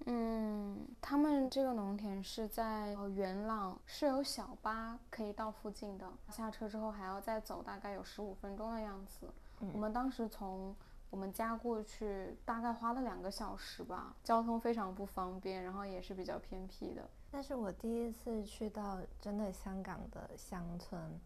[0.05, 6.07] 嗯，他们这个农田是在元朗，是有小巴可以到附近的。
[6.29, 9.27] 下车之后还要再走大概有十五分钟的样子。
[9.73, 10.75] 我们当时从
[11.09, 17.09] 我们家过去大概花了两个小时吧，交通非常不方便，然后也是比较偏僻的。
[17.29, 21.19] 但是我第一次去到真的香港的乡村，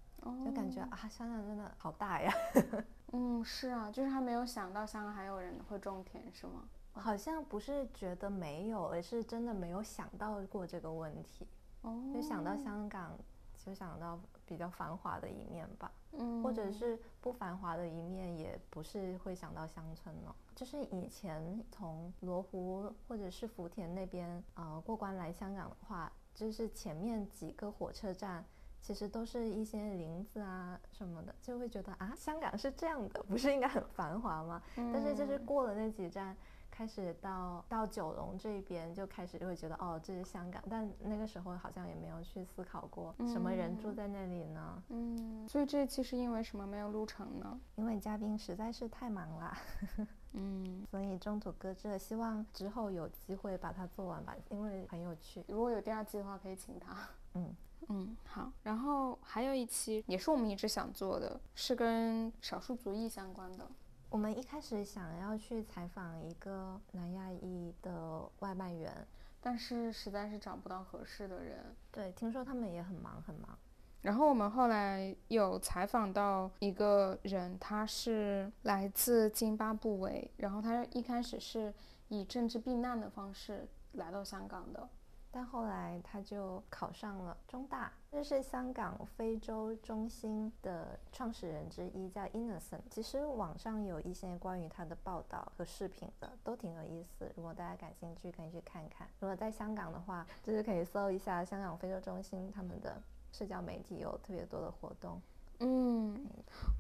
[0.44, 2.34] 就感觉啊，香港真的好大呀。
[3.14, 6.64] 嗯，是啊，就是还没有想到香港还有人会种田，是吗？
[6.94, 11.48] 好像不是觉得没有，而是真的没有想到过这个问题。
[11.84, 13.18] 哦，就想到香港，
[13.58, 15.92] 就想到比较繁华的一面吧。
[16.14, 20.36] 嗯，或者是不繁华的一面，也不是会想到乡村了。
[20.62, 28.46] 就是以前从罗湖或者是福田那边呃过关来香港的话，就是前面几个火车站
[28.80, 34.62] 其实都是一些林子啊什么的，就会觉得啊，香港是这样的，不是应该很繁华吗？
[34.76, 36.38] 但是就是过了那几站。
[36.72, 44.82] 开始到到九龙这边就开始就会觉得哦这是香港，但那个时候好像也没有去思考过什么人住在那里呢？
[44.90, 47.60] 嗯，所以这期是因为什么没有录成呢？
[47.76, 49.58] 因为嘉宾实在是太忙了，
[50.34, 52.00] 嗯，所以中途搁置。
[52.00, 55.44] 希望之后有机会把它做完吧，因为很有趣。
[55.48, 56.96] 如果有第二季的话，可以请他。
[57.34, 57.54] 嗯
[57.90, 58.52] 嗯，好。
[58.64, 63.68] 然后还有一期也是我们一直想做的，是跟少数族裔相关的。
[64.12, 69.08] 我们一开始想要去采访一个南亚裔的外卖员，
[69.40, 71.74] 但是实在是找不到合适的人。
[71.90, 73.58] 对，听说他们也很忙很忙。
[74.02, 81.74] 然后我们后来有采访到一个人，他是来自津巴布韦，然后他一开始是
[82.10, 84.90] 以政治避难的方式来到香港的。
[85.34, 92.82] 但后来他就考上了中大，这是香港非洲中心的创始人之一，叫 Innocent。
[92.90, 97.32] 其实网上有一些关于他的报道和视频的，都挺有意思。
[97.38, 99.08] 如果大家感兴趣，可以去看看。
[99.20, 105.22] 如果在香港的话，就是可以搜一下香港非洲中心他们的社交媒体有特别多的活动。
[105.60, 106.28] 嗯，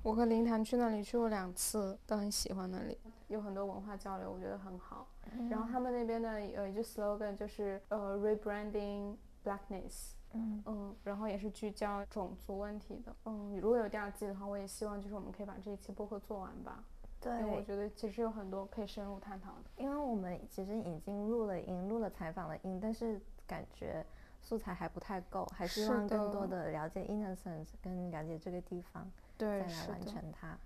[0.03, 5.07] 我和林谭去那里去过两次，都很喜欢那里，有很多文化交流，我觉得很好。
[5.49, 13.15] 然后他们那边的呃一句 slogan 就是呃 rebranding blackness，嗯嗯，然后也是聚焦种族问题的。
[13.25, 16.83] 嗯，如果有第二季的话，我也希望就是我们可以把这一期播客做完吧。
[17.19, 19.69] 对，因为我觉得其实有很多可以深入探讨的。
[19.77, 24.03] 因为我们其实已经录了音，录了采访的音，但是感觉
[24.41, 29.07] 素材还不太够，还希望更多的了解 innocence，跟了解这个地方，
[29.37, 30.57] 对，再来完成它。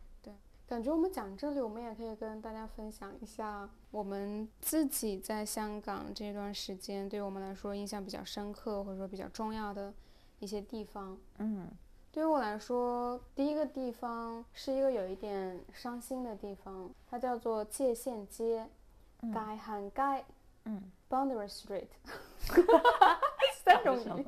[0.68, 9.94] 感觉我们讲这里，我们也可以跟大家分享一下我们自己在香港这段时间，对我们来说印象比较深刻或者说比较重要的
[10.40, 11.16] 一些地方。
[11.38, 11.70] 嗯，
[12.12, 18.68] 对于我来说，第一个地方是一个有一点伤心的地方，它叫做界限街，
[19.22, 20.26] 街汉街，
[20.64, 21.90] 嗯，Boundary Street，
[23.64, 24.28] 三种语。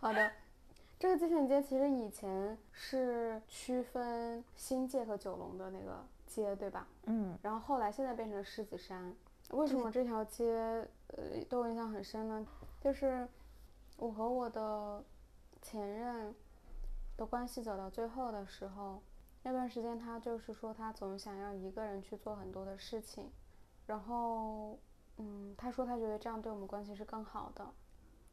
[0.00, 0.30] 好的。
[1.00, 6.86] 这个界限街其实以前是区分新界和九龙的那个街，对吧？
[7.06, 7.38] 嗯。
[7.40, 9.16] 然后后来现在变成狮子山。
[9.52, 12.46] 为什么这条街呃对我印象很深呢？
[12.82, 13.26] 就是
[13.96, 15.02] 我和我的
[15.62, 16.34] 前任
[17.16, 19.00] 的关系走到最后的时候，
[19.42, 23.30] 那段时间他就是说他总想要一个人去做很多的事情，
[23.86, 24.78] 然后
[25.16, 27.66] 嗯，他说他觉得这样对我们关系是更好的。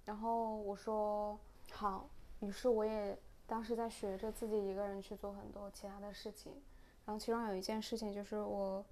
[0.03, 1.39] 然后我说
[1.71, 2.09] 好。
[2.39, 6.51] 于是我也当时在学着自己一个人去做很多其他的事情，
[7.05, 8.85] 然后其中有一件事情就是我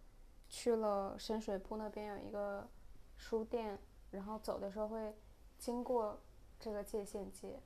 [0.49, 2.67] 去了深水埗那边有一个
[3.17, 3.77] 书店，
[4.11, 5.13] 然后走的时候会
[5.59, 6.19] 经过
[6.59, 7.59] 这个界限街，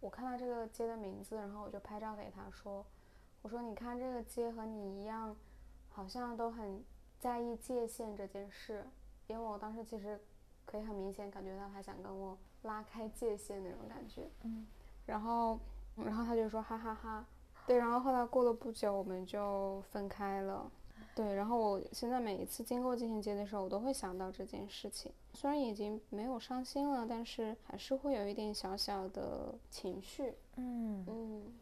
[0.00, 2.84] 我看到这个街的名字，然后我就拍照给他说，
[3.40, 5.36] 我说你看这个街和你一样，
[5.88, 6.84] 好像都很
[7.18, 8.84] 在意界限这件事，
[9.28, 10.20] 因为我当时其实
[10.66, 14.66] 可以很明显感觉到他想跟我拉开界限那种感觉，嗯。
[15.12, 15.58] 然后，
[15.94, 17.22] 然后他就说哈哈哈，
[17.66, 20.72] 对，然后后来过了不久，我们就分开了，
[21.14, 31.52] 对，然后我现在每一次经过界限街的时候，我都会想到这件事情，虽然已经没有伤心了，但是还是会有一点小小的情绪，嗯嗯。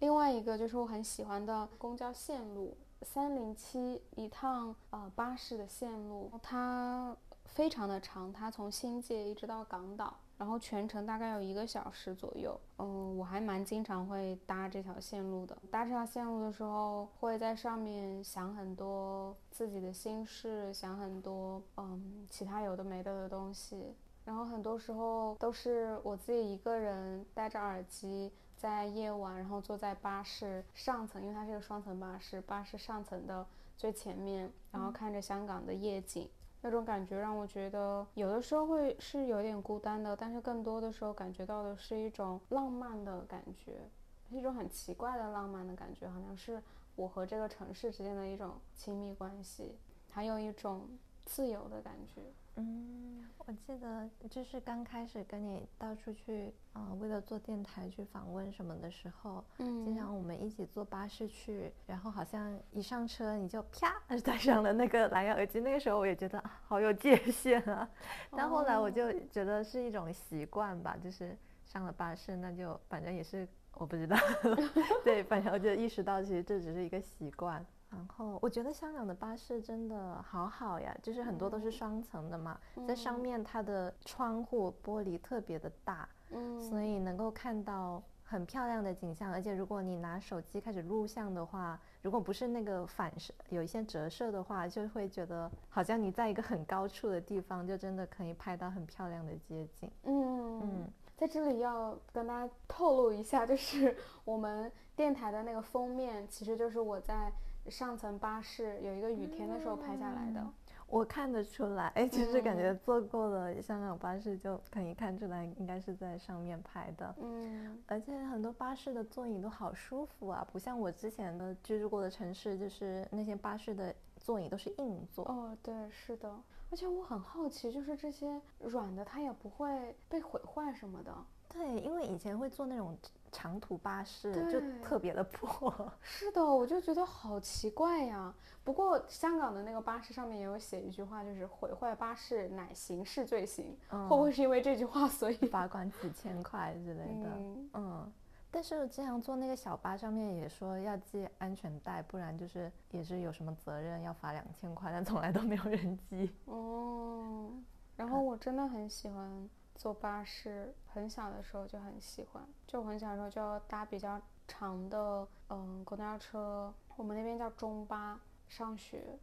[0.00, 7.16] 另外一个就是我很喜欢的公交线路三零七一趟呃巴士的线路，它
[7.46, 10.14] 非常的长，它从新界一直到港岛。
[10.38, 15.58] 然后全程大概有一个小时左右，嗯，我还蛮经常会搭这条线路的。
[15.68, 23.96] 搭这条线路的时候，会在上面想很多自己的心事，想很多嗯其他有的没的的东西。
[24.24, 33.44] 然后很多时候都是我自己一个人戴着耳机，在夜晚，然后坐在巴士上层，因为它是个双层巴士，巴士上层的
[33.76, 36.28] 最前面，然后看着香港的夜景。
[36.68, 43.88] 那种感觉让我觉得有的时候会是有点孤单的，但是更多的时候感觉到的是一种浪漫的感觉，
[44.28, 46.62] 一种很奇怪的浪漫的感觉，好像是
[46.94, 49.78] 我和这个城市之间的一种亲密关系，
[50.10, 50.86] 还有一种
[51.28, 52.22] 自由的感觉。
[52.56, 67.88] 嗯，我记得就是刚开始跟你到处去啊，为了做电台去访问什么的时候，嗯，经常我们一起坐巴士去，然后好像一上车你就啪 戴上了那个蓝牙耳机，那个时候我也觉得好有界限啊，
[68.34, 74.16] 但后来我就觉得是一种习惯吧，就是上了巴士那就反正也是我不知道，
[75.04, 77.64] 对，反正我就意识到其实这只是一个习惯。
[77.90, 89.32] 然后我觉得香港的巴士真的好好呀，就是很多都是双层的嘛，在上面它的窗户玻璃特别的大，嗯，所以能够看到很漂亮的景象。
[89.32, 99.90] 而且如果你拿手机开始录像的话，如果不是那个反射有一些折射的话，就会觉得好像你在一个很高处的地方，就真的可以拍到很漂亮的街景。
[100.02, 107.32] 嗯嗯，在这里要跟大家透露一下，就是我们电台的那个封面，其实就是我在。
[107.70, 110.46] 上层巴士有一个雨天的时候拍下来的，
[110.86, 117.14] 我看得出来，哎，其实感觉坐过了香港巴士就可以看出来，应该是在上面拍的。
[117.20, 125.24] 嗯，而且很多巴士的座椅都好舒服啊，不像我之前的居住过的城市，就是那些巴士的座椅都是硬座。
[125.26, 126.34] 哦，对，是的。
[126.70, 131.14] 而且我很好奇，就是这些软的，它也不会被毁坏什么的。
[131.48, 132.96] 对，因为以前会坐那种。
[133.30, 135.72] 长途巴士就特别的破，
[136.02, 138.34] 是的，我就觉得好奇怪呀。
[138.64, 143.74] 不过香港的那个巴士上面也有写一句话，就是毁坏巴士乃刑事罪行。
[143.90, 147.30] 会不会是因为这句话，所以 罚款几千块之类的？
[147.72, 148.12] 嗯，
[148.50, 156.30] 但是经常坐那个小巴上面也说要系安全带，不然就是也是有什么责任要罚两千块，但从来都没有人系。
[156.44, 157.50] 哦，
[157.96, 159.48] 然后我真的很喜欢。
[159.78, 169.16] 坐巴士，很小的时候就很喜欢，就很小的时候就要搭比较长的，嗯，公交车，我们那边叫中巴，上学，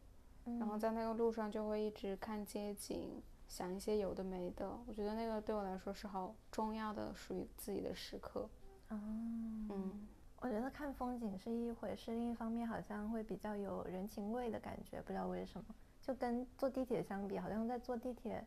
[0.44, 8.48] 然后在那个路上就会一直看街景，想一些有的没的，我觉得那个对我来说是好重要的，属于自己的时刻。
[8.88, 8.96] 哦，
[9.68, 10.08] 嗯，
[10.40, 18.42] 我觉得看风景是一回事，另一方面好像会比较有人情味的感觉，不知道为什么，就跟坐地铁相比，好像在坐地铁。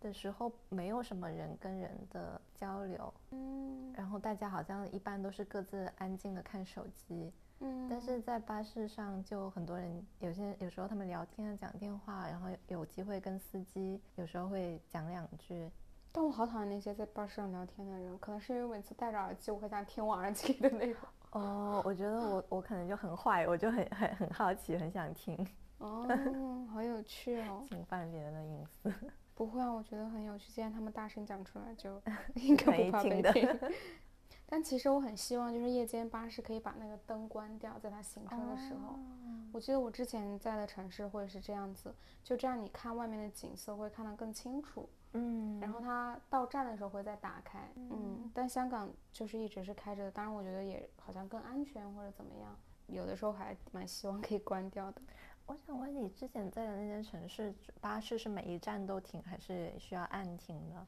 [0.00, 7.30] 的时候没有什么人跟人的交流，嗯，然后大家好像一般都是各自安静的看手机，
[7.60, 15.70] 嗯，但是在巴士上就很多人，有些有时候他们聊天啊讲电话，然后有机会跟司机有时候会讲两句，
[16.10, 21.00] 但我好讨厌那些在巴士上聊天的人，可能是因为每次戴着耳机，我会想听我耳机的内容。
[21.32, 25.46] 哦，我觉得我我可能就很坏，我就很很很好奇，很想听。
[25.78, 26.06] 哦，
[26.72, 28.92] 好有趣哦， 侵犯别人的隐私。
[29.40, 30.52] 不会啊，我觉得很有趣。
[30.52, 31.98] 既然他们大声讲出来，就
[32.36, 33.48] 应该不怕被听。
[34.44, 38.98] 但其实我很希望，就是夜间巴士可以把那个灯关掉，在它行车的时候。
[39.50, 44.86] 我记得我之前在的城市会是这样子，就这样你看外面的景色会看得更清楚。
[45.14, 45.58] 嗯。
[45.58, 47.66] 然后它到站的时候会再打开。
[47.76, 48.30] 嗯。
[48.34, 52.54] 但香港就是一直是开着的，当然我觉得也好像更安全或者怎么样，
[52.88, 55.00] 有的时候还蛮希望可以关掉的。
[55.46, 60.86] 我想问你，之前在的那间城市，巴士是每一站都停，还是需要按停的？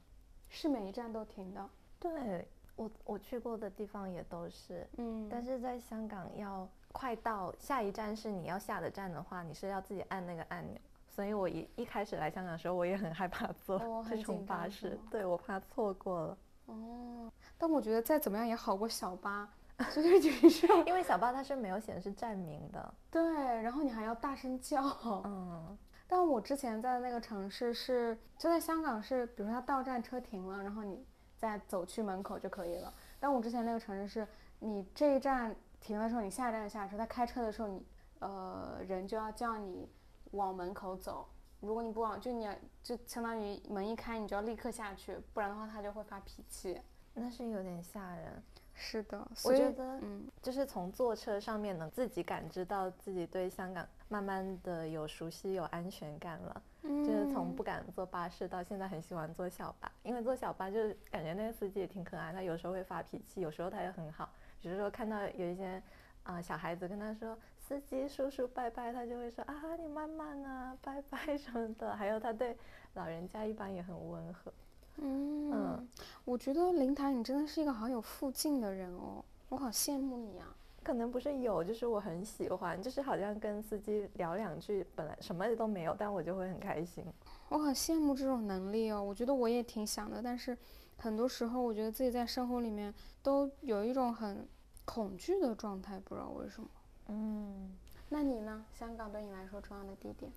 [0.49, 1.69] 是每一站都停的。
[1.99, 4.87] 对我，我去过的地方也都是。
[4.97, 5.27] 嗯。
[5.29, 10.79] 但是在香港，要快到下一站是你要下的站的话，你是要自己按那个按钮。
[11.09, 16.37] 所以我一一开始来香港的时候，我也很害怕坐这种巴士，对我怕错过了。
[16.67, 17.31] 哦。
[17.57, 19.49] 但我觉得再怎么样也好过小巴。
[19.89, 23.21] 所以就是，因为小巴它是没有显示站名的，对，
[23.61, 24.81] 然后你还要大声叫，
[25.25, 25.77] 嗯。
[26.05, 31.03] 但我之前在的那个城市是，就在香港是，比如说它到站车停了，然后你
[31.37, 32.93] 再走去门口就可以了。
[33.19, 34.27] 但我之前那个城市是，
[34.59, 37.83] 你这一站停的时候，你下一站下车，他开车的时候，你
[38.19, 39.89] 呃人就要叫你
[40.31, 41.27] 往门口走。
[41.61, 42.47] 如果你不往，就你
[42.83, 46.79] 就相当于门一开，你就要立刻下去，不然的话他就会发脾气。
[47.15, 48.43] 那是有点吓人。
[48.75, 56.61] 是的，我觉得，嗯，就是从坐车上面能自己感知到自己对香港慢慢的有熟悉、有安全感了。
[56.81, 64.29] 嗯，就是从不敢坐巴士到现在很喜欢坐小巴，因为坐小巴就是感觉那个司机也挺可爱，他有时候会发脾气，有时候他也很好。
[64.59, 65.81] 比如说看到有一些
[66.23, 71.95] 啊小孩子跟他说司机叔叔拜拜，他就会说啊你慢慢啊拜拜什么的。
[71.95, 72.57] 还有他对
[72.95, 74.51] 老人家一般也很温和。
[74.97, 75.87] 嗯，
[76.25, 80.55] 我觉得林台，你真的是一个好有附近的人哦，我好羡慕你啊。
[80.83, 87.05] 可能不是有，就是我很喜欢，就是好像跟司机聊两句，本来什么都没有，但我就会很开心。
[87.47, 90.57] 我很羡慕这种能力哦，我觉得我也挺想的，但是
[90.97, 94.45] 很多时候我觉得自己在生活里面都有一种很
[94.83, 96.67] 恐惧的状态，不知道为什么。
[97.07, 97.71] 嗯，
[98.09, 98.65] 那你呢？
[98.73, 100.29] 香港对你来说重要的地点？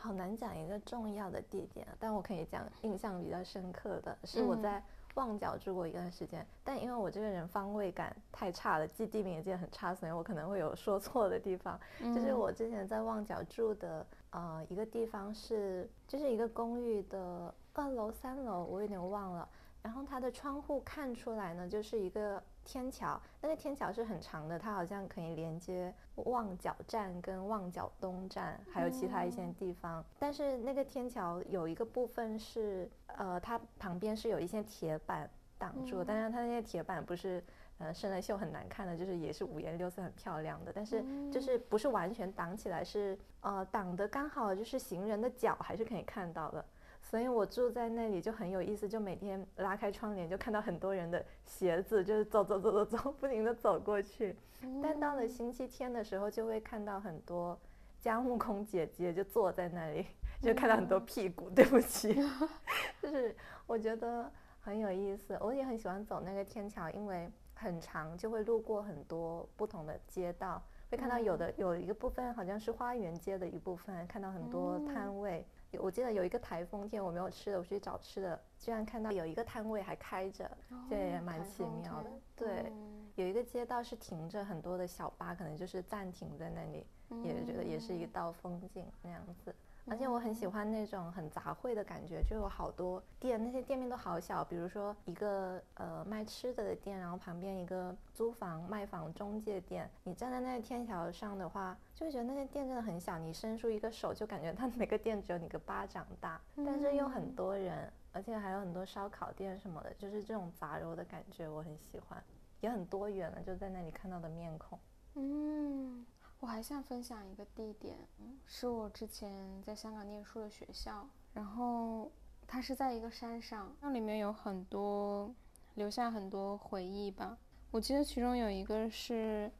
[0.00, 4.82] 好难讲一个重要的地点，但我可以讲印象比较深刻的是我在
[5.14, 11.78] 旺角住过一段时间，但因为我这个人方位感太差了，记地名也记得很差，所以我可能会有说错的地方。
[11.98, 19.48] 就是我之前在旺角住的，呃，一个地方是就是一个公寓的二楼、三楼，我有点忘了。
[19.82, 22.42] 然后它的窗户看出来呢，就是一个。
[22.68, 30.04] 天桥，那个天桥是很长的，它好像可以连接旺角站跟旺角东站，还有其他一些地方。
[30.18, 37.42] 但是那个天桥有一个部分是，呃，它旁边是有一些铁板挡住，但是它那些铁板不是，
[37.78, 41.02] 呃，生了锈很难看的，就是也是五颜六色很漂亮的，但是
[41.32, 46.62] 就是不是完全挡起来，是呃挡的刚好就是行人的脚还是可以看到的。
[47.10, 54.36] 所以我住在那里就很有意思，就每天拉开窗帘就看到很多人的鞋子，就是走走走走走，不停的走过去。
[54.82, 57.58] 但到了星期天的时候，就会看到很多
[57.98, 60.04] 家务工姐姐就坐在那里，
[60.42, 61.48] 就看到很多屁股。
[61.48, 62.14] 对不起，
[63.00, 63.34] 就是
[63.66, 64.30] 我觉得
[64.60, 65.34] 很有意思。
[65.40, 75.46] 我也很喜欢走那个天桥，因为很长，就会路过很多不同的街道，会看到有的有一个部分好像是花园街的一部分，看到很多摊位。
[75.78, 80.50] 我记得有一个台风天，我没有吃的，我去找吃的，居然看到有一个摊位还开着，
[80.88, 82.10] 这也蛮奇妙的。
[82.34, 82.72] 对，
[83.16, 86.86] 有一个街道是停着很多的小巴，可能就是暂停在那里，
[87.22, 89.54] 也觉得也是一道风景那样子。
[89.90, 94.44] 而且我很喜欢那种很杂烩的感觉，就有好多店，那些店面都好小。
[94.44, 99.90] 比如说一个呃卖吃的的店，然后旁边一个租房卖房中介店。
[100.04, 103.18] 你站在那个天桥上的话，就会觉得那些店真的很小。
[103.18, 112.22] 你伸出一个手，就感觉它每个店只有你个巴掌大，但是又很多人，而且还有很多烧烤店什么的，就是这种杂糅的感觉，我很喜欢，
[112.60, 113.40] 也很多元了。
[113.42, 114.78] 就在那里看到的面孔，
[115.14, 116.04] 嗯。
[116.40, 117.98] 我还想分享一个地点，
[118.46, 122.10] 是我之前在香港念书的学校，然后
[122.46, 125.34] 它是在一个山上，那里面有很多
[125.74, 127.36] 留下很多回忆吧。
[127.72, 129.50] 我记得其中有一个是，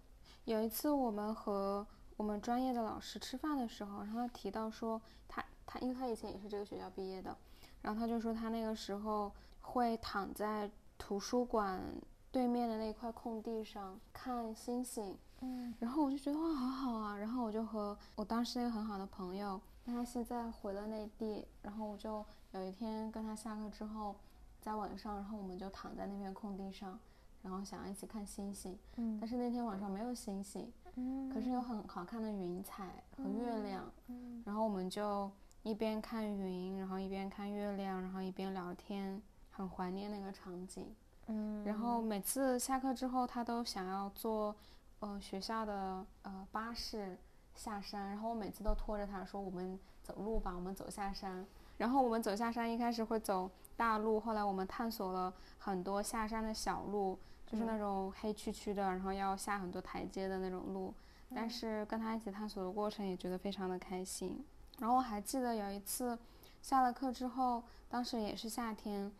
[0.45, 1.85] 有一次我们和
[2.16, 7.37] 我们专业的老师吃饭的时候，然后他提到说他他因为他以前也是这个学校毕业的，
[7.83, 11.83] 然后他就说他那个时候会躺在图书馆
[12.31, 15.18] 对面的那块空地上看星星。
[15.41, 17.16] 嗯，然后我就觉得哇，好好啊。
[17.16, 21.47] 然后我就和我当时那个很好的朋友，但他现在回了内地。
[21.62, 24.16] 然后我就有一天跟他下课之后，
[24.61, 26.99] 在晚上，然后我们就躺在那片空地上，
[27.43, 28.76] 然后想要一起看星星。
[28.97, 33.84] 嗯，但是那天晚上没有星星，嗯，可是有很好看的云彩和月亮。
[34.09, 35.30] 嗯，然后我们就
[35.62, 40.93] 一边看云，然后一边看月亮，然后一边聊天，很怀念那个场景。
[41.26, 44.57] 嗯，然后每次下课之后，他都想要坐。
[45.01, 47.17] 呃，学校的呃巴士
[47.55, 51.47] 下山，然后我每次都拖着他说：“我们走路吧，我们走下山。”
[51.79, 60.93] 然后我们走下山，一开始会走大路，后来我们探索了很多下山的小路，就是那种黑黢黢的，然后要下很多台阶的那种路。
[61.33, 64.45] 但是跟他一起探索的过程也觉得非常的开心。
[64.79, 66.19] 然后我还记得有一次
[66.61, 69.13] 下了课之后，当时也是夏天，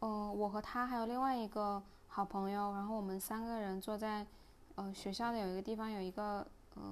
[0.00, 4.26] 嗯，我和他还有另外一个好朋友，然后我们三个人坐在。
[4.76, 6.82] 呃，学校的有一个地方有一个呃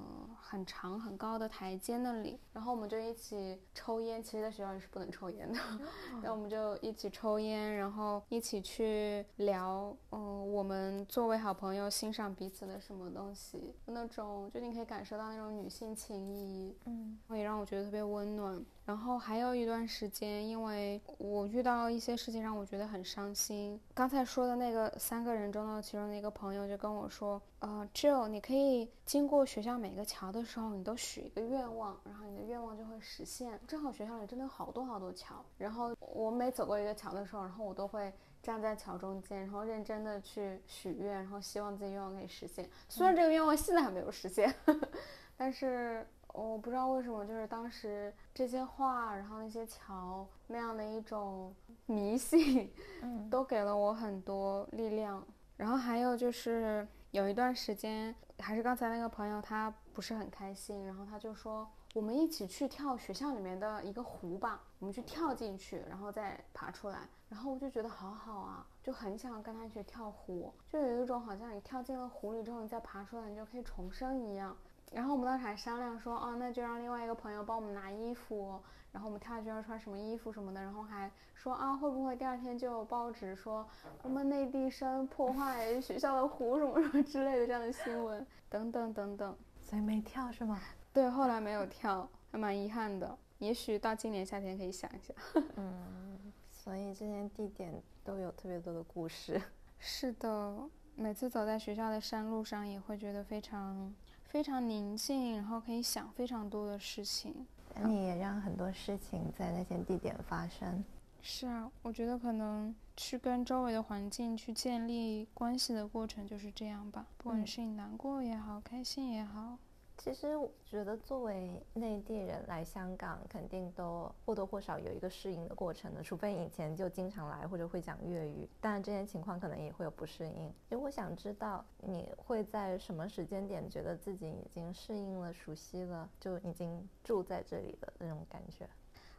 [0.41, 4.23] 很长很高的台阶那里，然后我们就一起抽烟。
[4.23, 5.59] 其实，在学校里是不能抽烟的，
[6.23, 18.65] 然后我们就一起抽烟，然后一起去聊，嗯，我们作为好朋友欣赏彼此的什么东西，那种就你可以感受到那种女性情谊，嗯，也让我觉得特别温暖。
[18.85, 23.81] 然后还有一段时间，因为我遇到一些事情让我觉得很伤心。
[23.95, 33.59] 刚才说的那个三个人中的其中的一个朋友就跟我说：“呃，Jill，你可以经过学校每个桥的时候，你都许一个愿望，然后你的愿望就会实现。
[33.69, 38.13] 正好学校里真的有好多好多桥，然后我每走过一个桥的时候，然后我都会
[38.43, 42.69] 站在桥中间，然后认真的去许愿，然后希望自己愿望可以实现。
[42.89, 44.53] 虽然这个愿望现在还没有实现，
[45.37, 51.55] 但是。”我不知道为什么，就是当时这些画，然后那些桥那样的一种
[51.87, 52.73] 迷信，
[53.03, 55.25] 嗯，都给了我很多力量。
[55.57, 67.07] 然后还有就是有一段时间，还是刚才那个朋友，他不是很开心，然后他就说我们一起去跳学校里面的一个湖吧，我们去跳进去，然后再爬出来。
[67.29, 74.57] 然后我就觉得好好啊，就很想跟他一起跳湖，就有一种好像你跳进了湖里之后，你再爬出来，你就可以重生一样。
[74.93, 78.61] 然后我们当时还商量说，哦，那就让另外一个朋友帮我们拿衣服，
[78.93, 83.67] 然后我们跳下去要穿什么衣服什么的，然后还说啊，会不会第二天就有报纸说
[84.03, 89.37] 我们内地生破坏学校的湖什么什么之类的这样的新闻，等等等等。
[89.61, 90.61] 所以没跳是吗？
[90.93, 93.17] 对，后来没有跳，还蛮遗憾的。
[93.39, 95.15] 也许到今年夏天可以想一下。
[95.57, 99.41] 嗯，所以这些地点都有特别多的故事。
[99.79, 103.93] 是的，每次走在学校的山路上，也会觉得非常
[104.33, 107.47] 非常宁静，然后可以想非常多的事情。
[107.85, 110.83] 你也让很多事情在那些地点发生。
[111.21, 117.05] 是啊，我觉得可能去跟周围的环境去建立关系的过程就是这样吧。
[117.19, 119.59] 不管是你难过也好，开心也好。
[120.05, 126.03] 其实我觉得，作为内地人来香港，肯定都或多或少有一个适应的过程的。
[126.03, 130.53] 除非以前就经常来或者会讲粤语，当然这些情况可能也会有不适应。
[130.65, 138.69] 其实我想知道，你会在什么时间点觉得自己已经适应了、熟悉了，就已经住在这里的那种感觉？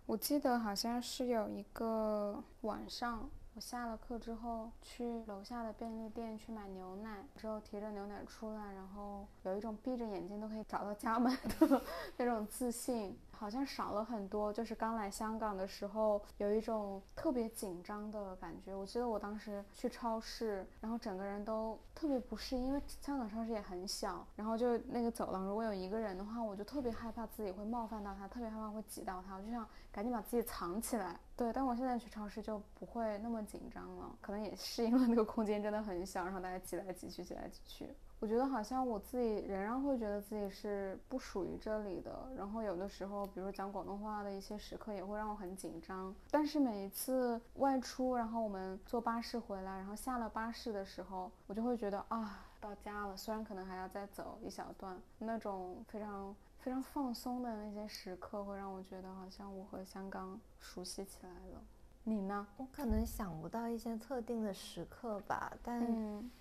[0.05, 3.29] 我记得好像是有一个晚上。
[3.55, 11.81] 我下了课之后，去楼下的便利店去买牛奶，之后提着牛奶出来，然后有一种闭着眼睛都可以找到家门的
[12.17, 13.15] 那种自信。
[13.43, 18.73] 好像少了很多，就是刚来香港的时候有一种特别紧张的感觉。
[18.73, 31.19] 我记得我当时去超市，然后整个人都特别不适应，因为香港超市也很小，然后就那个走廊如果有一个人的话，我就特别害怕自己会冒犯到他，特别害怕会挤到他，我就想赶紧把自己藏起来。
[31.35, 37.93] 对，但我现在去超市就不会那么紧张了，可能也适应了那个空间真的很小，然后大家挤来挤去，挤来挤去。
[38.23, 46.15] 我觉得好像我自己仍然会觉得自己是不属于这里的，然后有的时候，比如讲广东话的一些时刻，也会让我很紧张。
[46.31, 53.17] 但是每一次外出，然后我们坐巴士回来，然后下了巴士的时候，我就会觉得啊，到家了。
[53.17, 61.61] 虽然可能还要再走一小段，那种非常非常放松的那些时刻，会让我觉得好像我和香港熟悉起来了。
[62.05, 62.45] 你呢？
[62.57, 65.81] 我可能想不到一些特定的时刻吧，但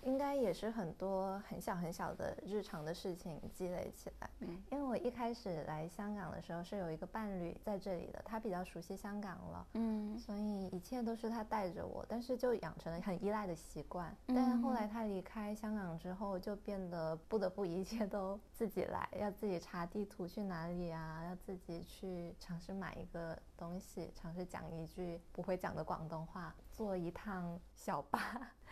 [0.01, 4.29] 应该也是很多很小很小的日常的事情积累起来。
[4.39, 14.13] 嗯，因为我一开始来香港的时候是有一个伴侣在这里的，他比较熟悉香港了，嗯，所以一切都是他带着我，但是就养成了很依赖的习惯。
[14.27, 25.52] 但是后来他离开香港之后，就变得不得不一切都自己来，要自己查地图去哪里啊，要自己去尝试买一个东西，尝试讲一句不会。
[25.53, 28.19] 会讲的广东话，坐一趟小巴，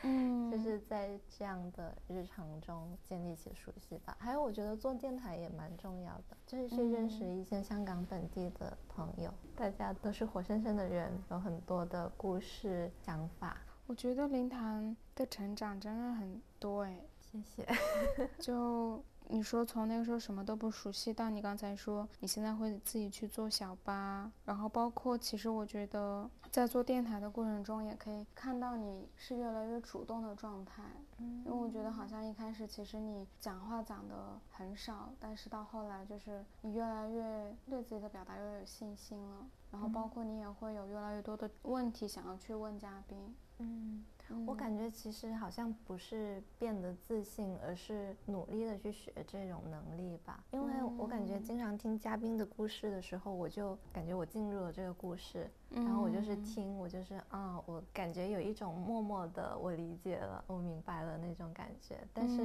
[0.02, 4.18] 嗯， 就是在这样的日常中建立起熟悉吧。
[4.20, 13.58] 还有，我觉得做电台也蛮重要的，就是去认识一些香港本地的朋友，大家都是活生生的人，有很多的故事想法。
[13.86, 17.68] 我觉得灵潭的成长真的很多哎，谢谢。
[18.42, 19.04] 就。
[19.32, 30.84] 你说从那个时候什么都不熟悉，到你刚才说你现在会自己去做小巴，然后包括其实我觉得在做电台的过程中，也可以看到你是越来越主动的状态。
[31.20, 43.34] 嗯，因为我觉得好像一开始其实你讲话讲的很少，但是到后来就是你越来越对自己的表达越有信心了，然后包括你也会有越来越多的问题想要去问嘉宾。
[43.60, 44.04] 嗯。
[44.46, 50.44] 我感觉其实好像不是变得自信，而是努力的去学这种能力吧。
[50.52, 55.50] 因为我感觉经常听嘉宾的故事的时候，我就感觉我进入了这个故事。
[55.74, 61.98] 然后我就是听，我就是啊，我感觉有一种默默的我理解了，我明白了那种感觉。
[62.14, 62.38] 但是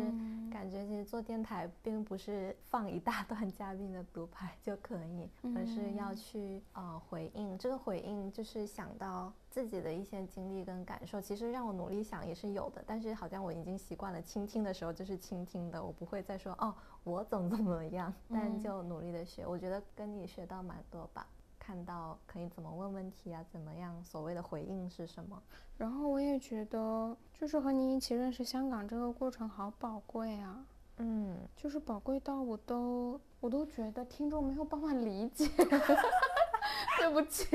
[0.51, 7.59] 感觉其实做电台并不是放一大段嘉宾的独白就可以，而是要去呃回应。
[7.59, 12.85] 这个回应就是想到自己的一些经历跟感受，其实让我努力想也是有的。
[12.87, 16.73] 但是好像我已经习惯了倾听的时候就是倾听的，我不会再说哦
[17.03, 19.45] 我怎么怎么样，但就努力的学。
[19.45, 21.27] 我觉得跟你学到蛮多吧。
[21.67, 23.45] 看到可以怎么问问题啊？
[23.51, 24.01] 怎么样？
[24.05, 25.43] 所谓的回应是什么？
[25.77, 30.65] 然后我也觉得，就是和你一起认识香港这个过程好宝贵啊。
[30.99, 35.51] 嗯，就是宝贵到我都我都觉得听众没有办法理解。
[37.01, 37.47] 对不起。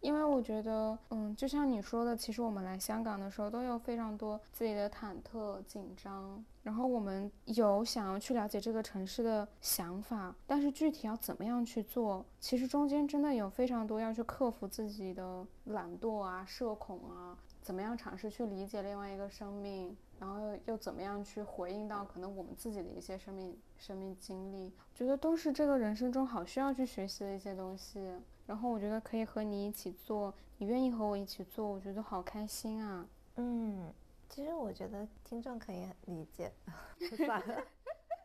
[0.00, 28.00] 因为我觉得，嗯，就像你说的，其实我们来香港的时候都有非常多自己的忐忑、紧张，然后我们有想要去了解这个城市的想法，但是具体要怎么样去做，其实中间真的有非常多要去克服自己的懒惰啊、社恐啊，怎么样尝试去理解另外一个生命，然后又怎么样去回应到可能我们自己的一些生命、生命经历，觉得都是这个人生中好需要去学习的一些东西。
[28.48, 33.06] 然后我觉得可以和你一起做，你愿意和我一起做，我觉得好开心啊。
[33.36, 33.92] 嗯，
[34.26, 36.50] 其实我觉得听众可以理解。
[37.14, 37.62] 算了。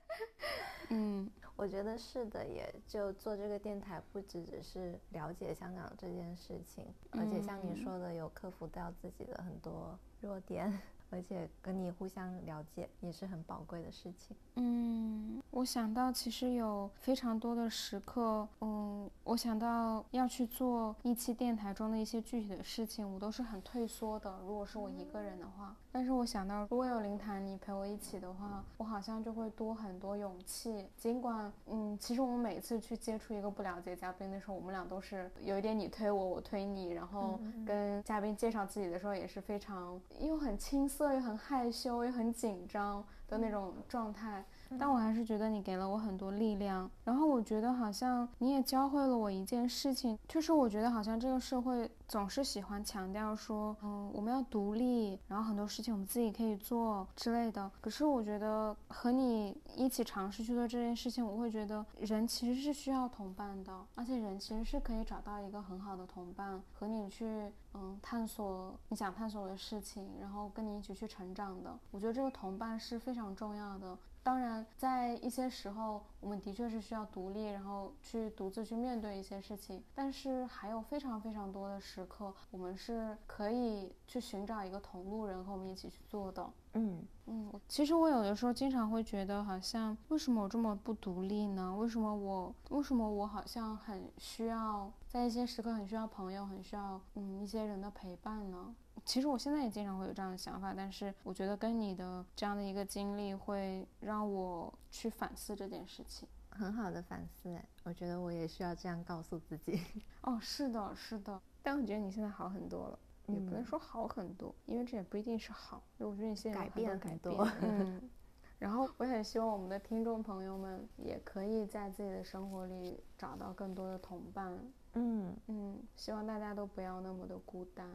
[0.91, 10.71] 嗯，我觉得是的，也就做这个电台，不只只是了解香港这件事情，而且像你说的，有克服掉自己的很多弱点。
[11.13, 14.35] 而且跟你互相了解也是很宝贵的事情。
[14.55, 24.39] 嗯，我想到其实有非常多的时刻，嗯，我想到要去做一期电台中的一些具体的事情，我都是很退缩的。
[24.45, 30.87] 如果是我一个人的话，但是我想到如果有林谈你陪我一起的话，我好像就会多很多勇气。
[30.97, 41.02] 尽管，嗯，其实我们每次去接触一个不了解嘉宾的时候，我们俩都是有一点你推我，我推你，然后跟嘉宾介绍自己的时候也是非常又很青涩。
[41.11, 44.45] 又很害羞，又很紧张的那种状态，
[44.79, 46.89] 但我还是觉得你给了我很多力量。
[47.03, 57.69] 然后我觉得好像你也教会了我一件事情，就是我觉得好像这个社会总是喜欢强调说，嗯，我们要独立，然后很多事情我们自己可以做之类的。
[57.81, 67.51] 可是我觉得和你一起尝试去做这件事情，我会觉得人其实是需要同伴的，而且人其实是可以找到一个很好的同伴和你去。
[67.75, 73.97] 嗯，探索你想探索的事情，然后跟你一起去成长的，我觉得这个同伴是非常重要的。
[74.23, 79.83] 当然，在一些时候，我们的确是需要独立，然后去独自去面对一些事情。
[79.93, 86.49] 但是还有非常非常多的时刻，我们是可以去寻找一个同路人和我们一起去做的。
[86.75, 91.75] 嗯嗯，其实我有的时候经常会觉得，好像为什么我这么不独立呢？
[91.75, 98.73] 为什么我为什么我好像很需要在一些时刻很需要朋友，很需要嗯一些人的陪伴呢？
[99.05, 107.59] 其实我现在也经常会有这样的想法，但是我觉得跟你的这样的一个经历会让我去反思这件事情，很好的反思。
[107.83, 109.81] 我觉得我也需要这样告诉自己。
[110.21, 111.41] 哦，是的，是的。
[111.61, 115.83] 但我觉得你现在好很多了，也不能说好很多，因为这也不一定是好。
[115.97, 117.47] 我觉得你现在改变很多。
[117.61, 118.09] 嗯。
[118.59, 124.57] 然后我很希望我们的听众朋友们也可以在自己的生活里找到更多的同伴。
[124.93, 127.87] 嗯嗯，希望大家都不要那么的孤单。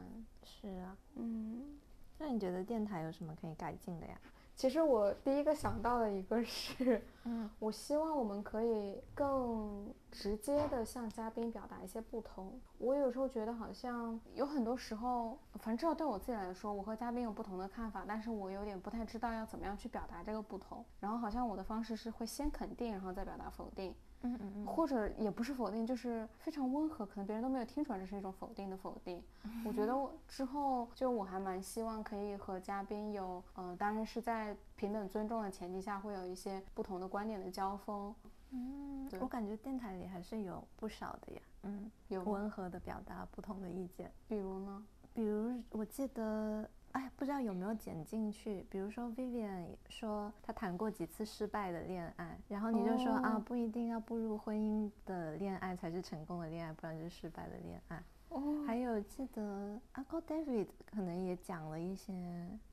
[0.43, 1.79] 是啊，嗯，
[2.17, 4.19] 那你觉得电台有什么可以改进的呀？
[4.55, 12.59] 其实我第一个想到的一个是，嗯， 我希望我们可以更直接的向嘉宾表达一些不同。
[12.77, 20.83] 我有时候觉得好像有很多时候，反正至少对我自己来说，我和嘉宾有不同的看法，但是我有点不太知道要怎么样去表达这个不同。
[20.99, 23.95] 然后好像我的方式是会先肯定，然后再表达否定。
[24.21, 29.23] 嗯嗯嗯，或者也不是否定，就是非常温和，可能别人都没有听出来这是一种否定的否定。
[29.65, 38.13] 我觉得我之后就我还蛮希望可以和嘉宾有，嗯，当然是在平等尊重的前提下，会有一些不同的观点的交锋。
[38.51, 41.41] 嗯，我感觉电台里还是有不少的呀。
[41.63, 44.11] 嗯，有温和的表达不同的意见。
[44.27, 44.85] 比如呢？
[45.13, 46.69] 比如我记得。
[46.93, 48.65] 哎，不知道有没有剪进去？
[48.69, 58.03] 比如说，Vivian 说他谈过几次失败的恋爱，然后你就说啊，不一定要步入婚姻的恋爱才是成功的恋爱，不然就是失败的恋爱。
[58.29, 62.13] 哦，还有记得 Uncle David 可能也讲了一些，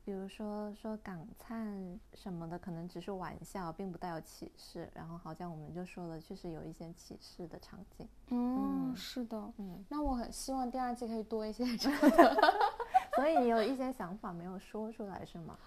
[0.05, 4.87] 比如说说港灿什么的，可能只是玩笑，并不带有启示。
[4.93, 8.07] 然后好像我们就说了，确实有一些启示的场景。
[8.29, 12.37] 嗯，是的，嗯，那我很希望第二季可以多一些这样的。
[13.17, 15.57] 所以你有一些想法没有说出来是吗？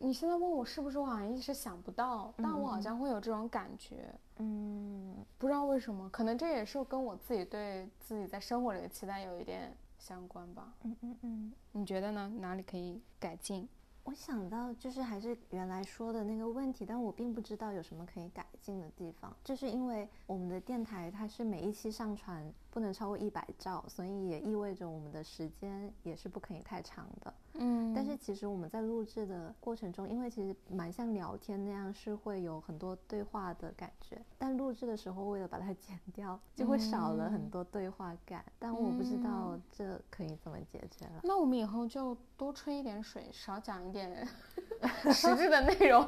[0.00, 4.12] 你现在问我是不是，我好像一时想不到，但我好像会有这种感觉。
[4.38, 10.74] 嗯，不知道为什么，可能这也是跟我自己对自己在生活里的期待有一点相关吧。
[10.82, 12.28] 嗯嗯嗯，你觉得呢？
[12.40, 13.68] 哪里可以改进？
[14.04, 27.34] 我想到就是还是原来说的那个问题，但我并不知道有什么可以改进的地方，就是因为我们的电台它是每一期上传不能超过一百兆，所以也意味着我们的时间也是不可以太长的。
[27.54, 34.20] 嗯，但是其实我们在录制的过程中，因为其实蛮像聊天那样，是会有很多对话的感觉。
[34.36, 38.44] 但录制的时候，为了把它 剪掉，就会少了很多对话感。
[38.58, 41.20] 但我不知道这可以怎么解决了。
[41.24, 44.26] 那我们以后就多吹一点水，少讲一点
[45.12, 46.06] 实质的内容，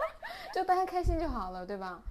[0.54, 2.02] 就大家开心就好了，对吧？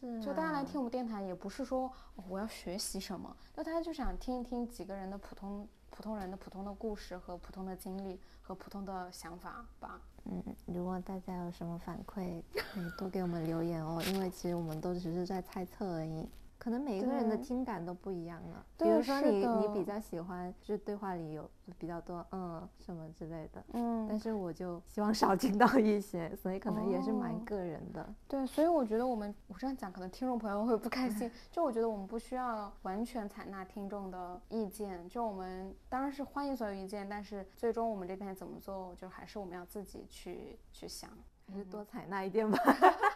[0.00, 0.20] 是。
[0.20, 1.90] 就大家来听我们电台，也不是说
[2.28, 5.66] 我要学习什么，那大家就想听一听几个人的普通。
[5.88, 9.98] 普通人的普通的故事和普通的经历和普通的想法吧。
[10.24, 16.28] 嗯，如果大家有什么反馈，可以多给我们留言哦，因为其实我们都只是在猜测而已。
[16.58, 18.64] 可能每一个人的听感都不一样呢。
[18.78, 21.48] 比如说你你比较喜欢，就是对话里有
[21.78, 23.64] 比较多嗯什么之类的。
[23.72, 24.06] 嗯。
[24.08, 28.14] 但是我就希望少听到一些，所以可能也是蛮个人的。
[28.28, 31.30] 对，所以我觉得我们我这样讲，可能听众朋友会不开心。
[31.50, 41.10] 就我觉得我们不需要完全采纳听众的意见，就我们当然是欢迎所有意见，但是最终我们这边怎么做，就还是我们要自己去去想，
[41.48, 42.58] 还是多采纳一点吧。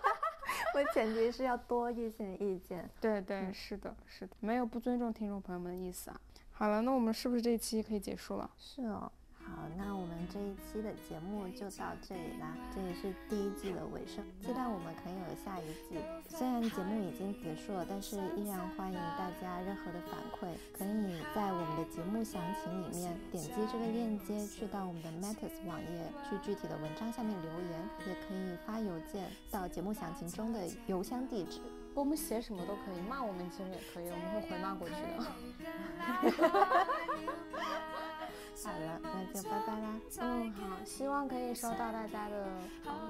[0.75, 2.89] 我前提是要多一些意见。
[3.01, 6.21] 对对，是的，是的，没有不尊重听众朋友们的意思啊。
[6.53, 8.51] 好了，那我们是不是这一期可以结束了？
[8.59, 9.11] 是哦。
[9.51, 15.99] 好，那我们这一期的节目就到这里啦，这也是第一季的尾声，期待我们可以有下一季。
[16.29, 31.61] 虽然节目已经结束了，但是依然欢迎大家任何的反馈，可以在我们的节目详情里面点击这个链接，去到我们的 Matters 网页，去具体的文章下面留言，也可以发邮件到节目详情中的邮箱地址。
[31.95, 35.01] 我们写什么都可以，骂我们其实也可以，我们会回骂过去的。
[38.63, 39.99] 好了，那就拜拜啦。
[40.21, 42.47] 嗯，好，希望可以收到大家的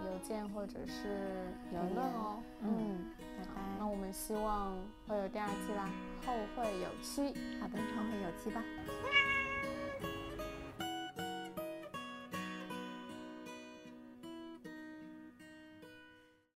[0.06, 2.40] 邮件或者是评论哦。
[2.62, 3.60] 嗯，拜拜。
[3.78, 4.78] 那我们希望
[5.08, 5.90] 会有第二季啦，
[6.24, 7.34] 后会有期。
[7.60, 8.62] 好的，后会有期吧。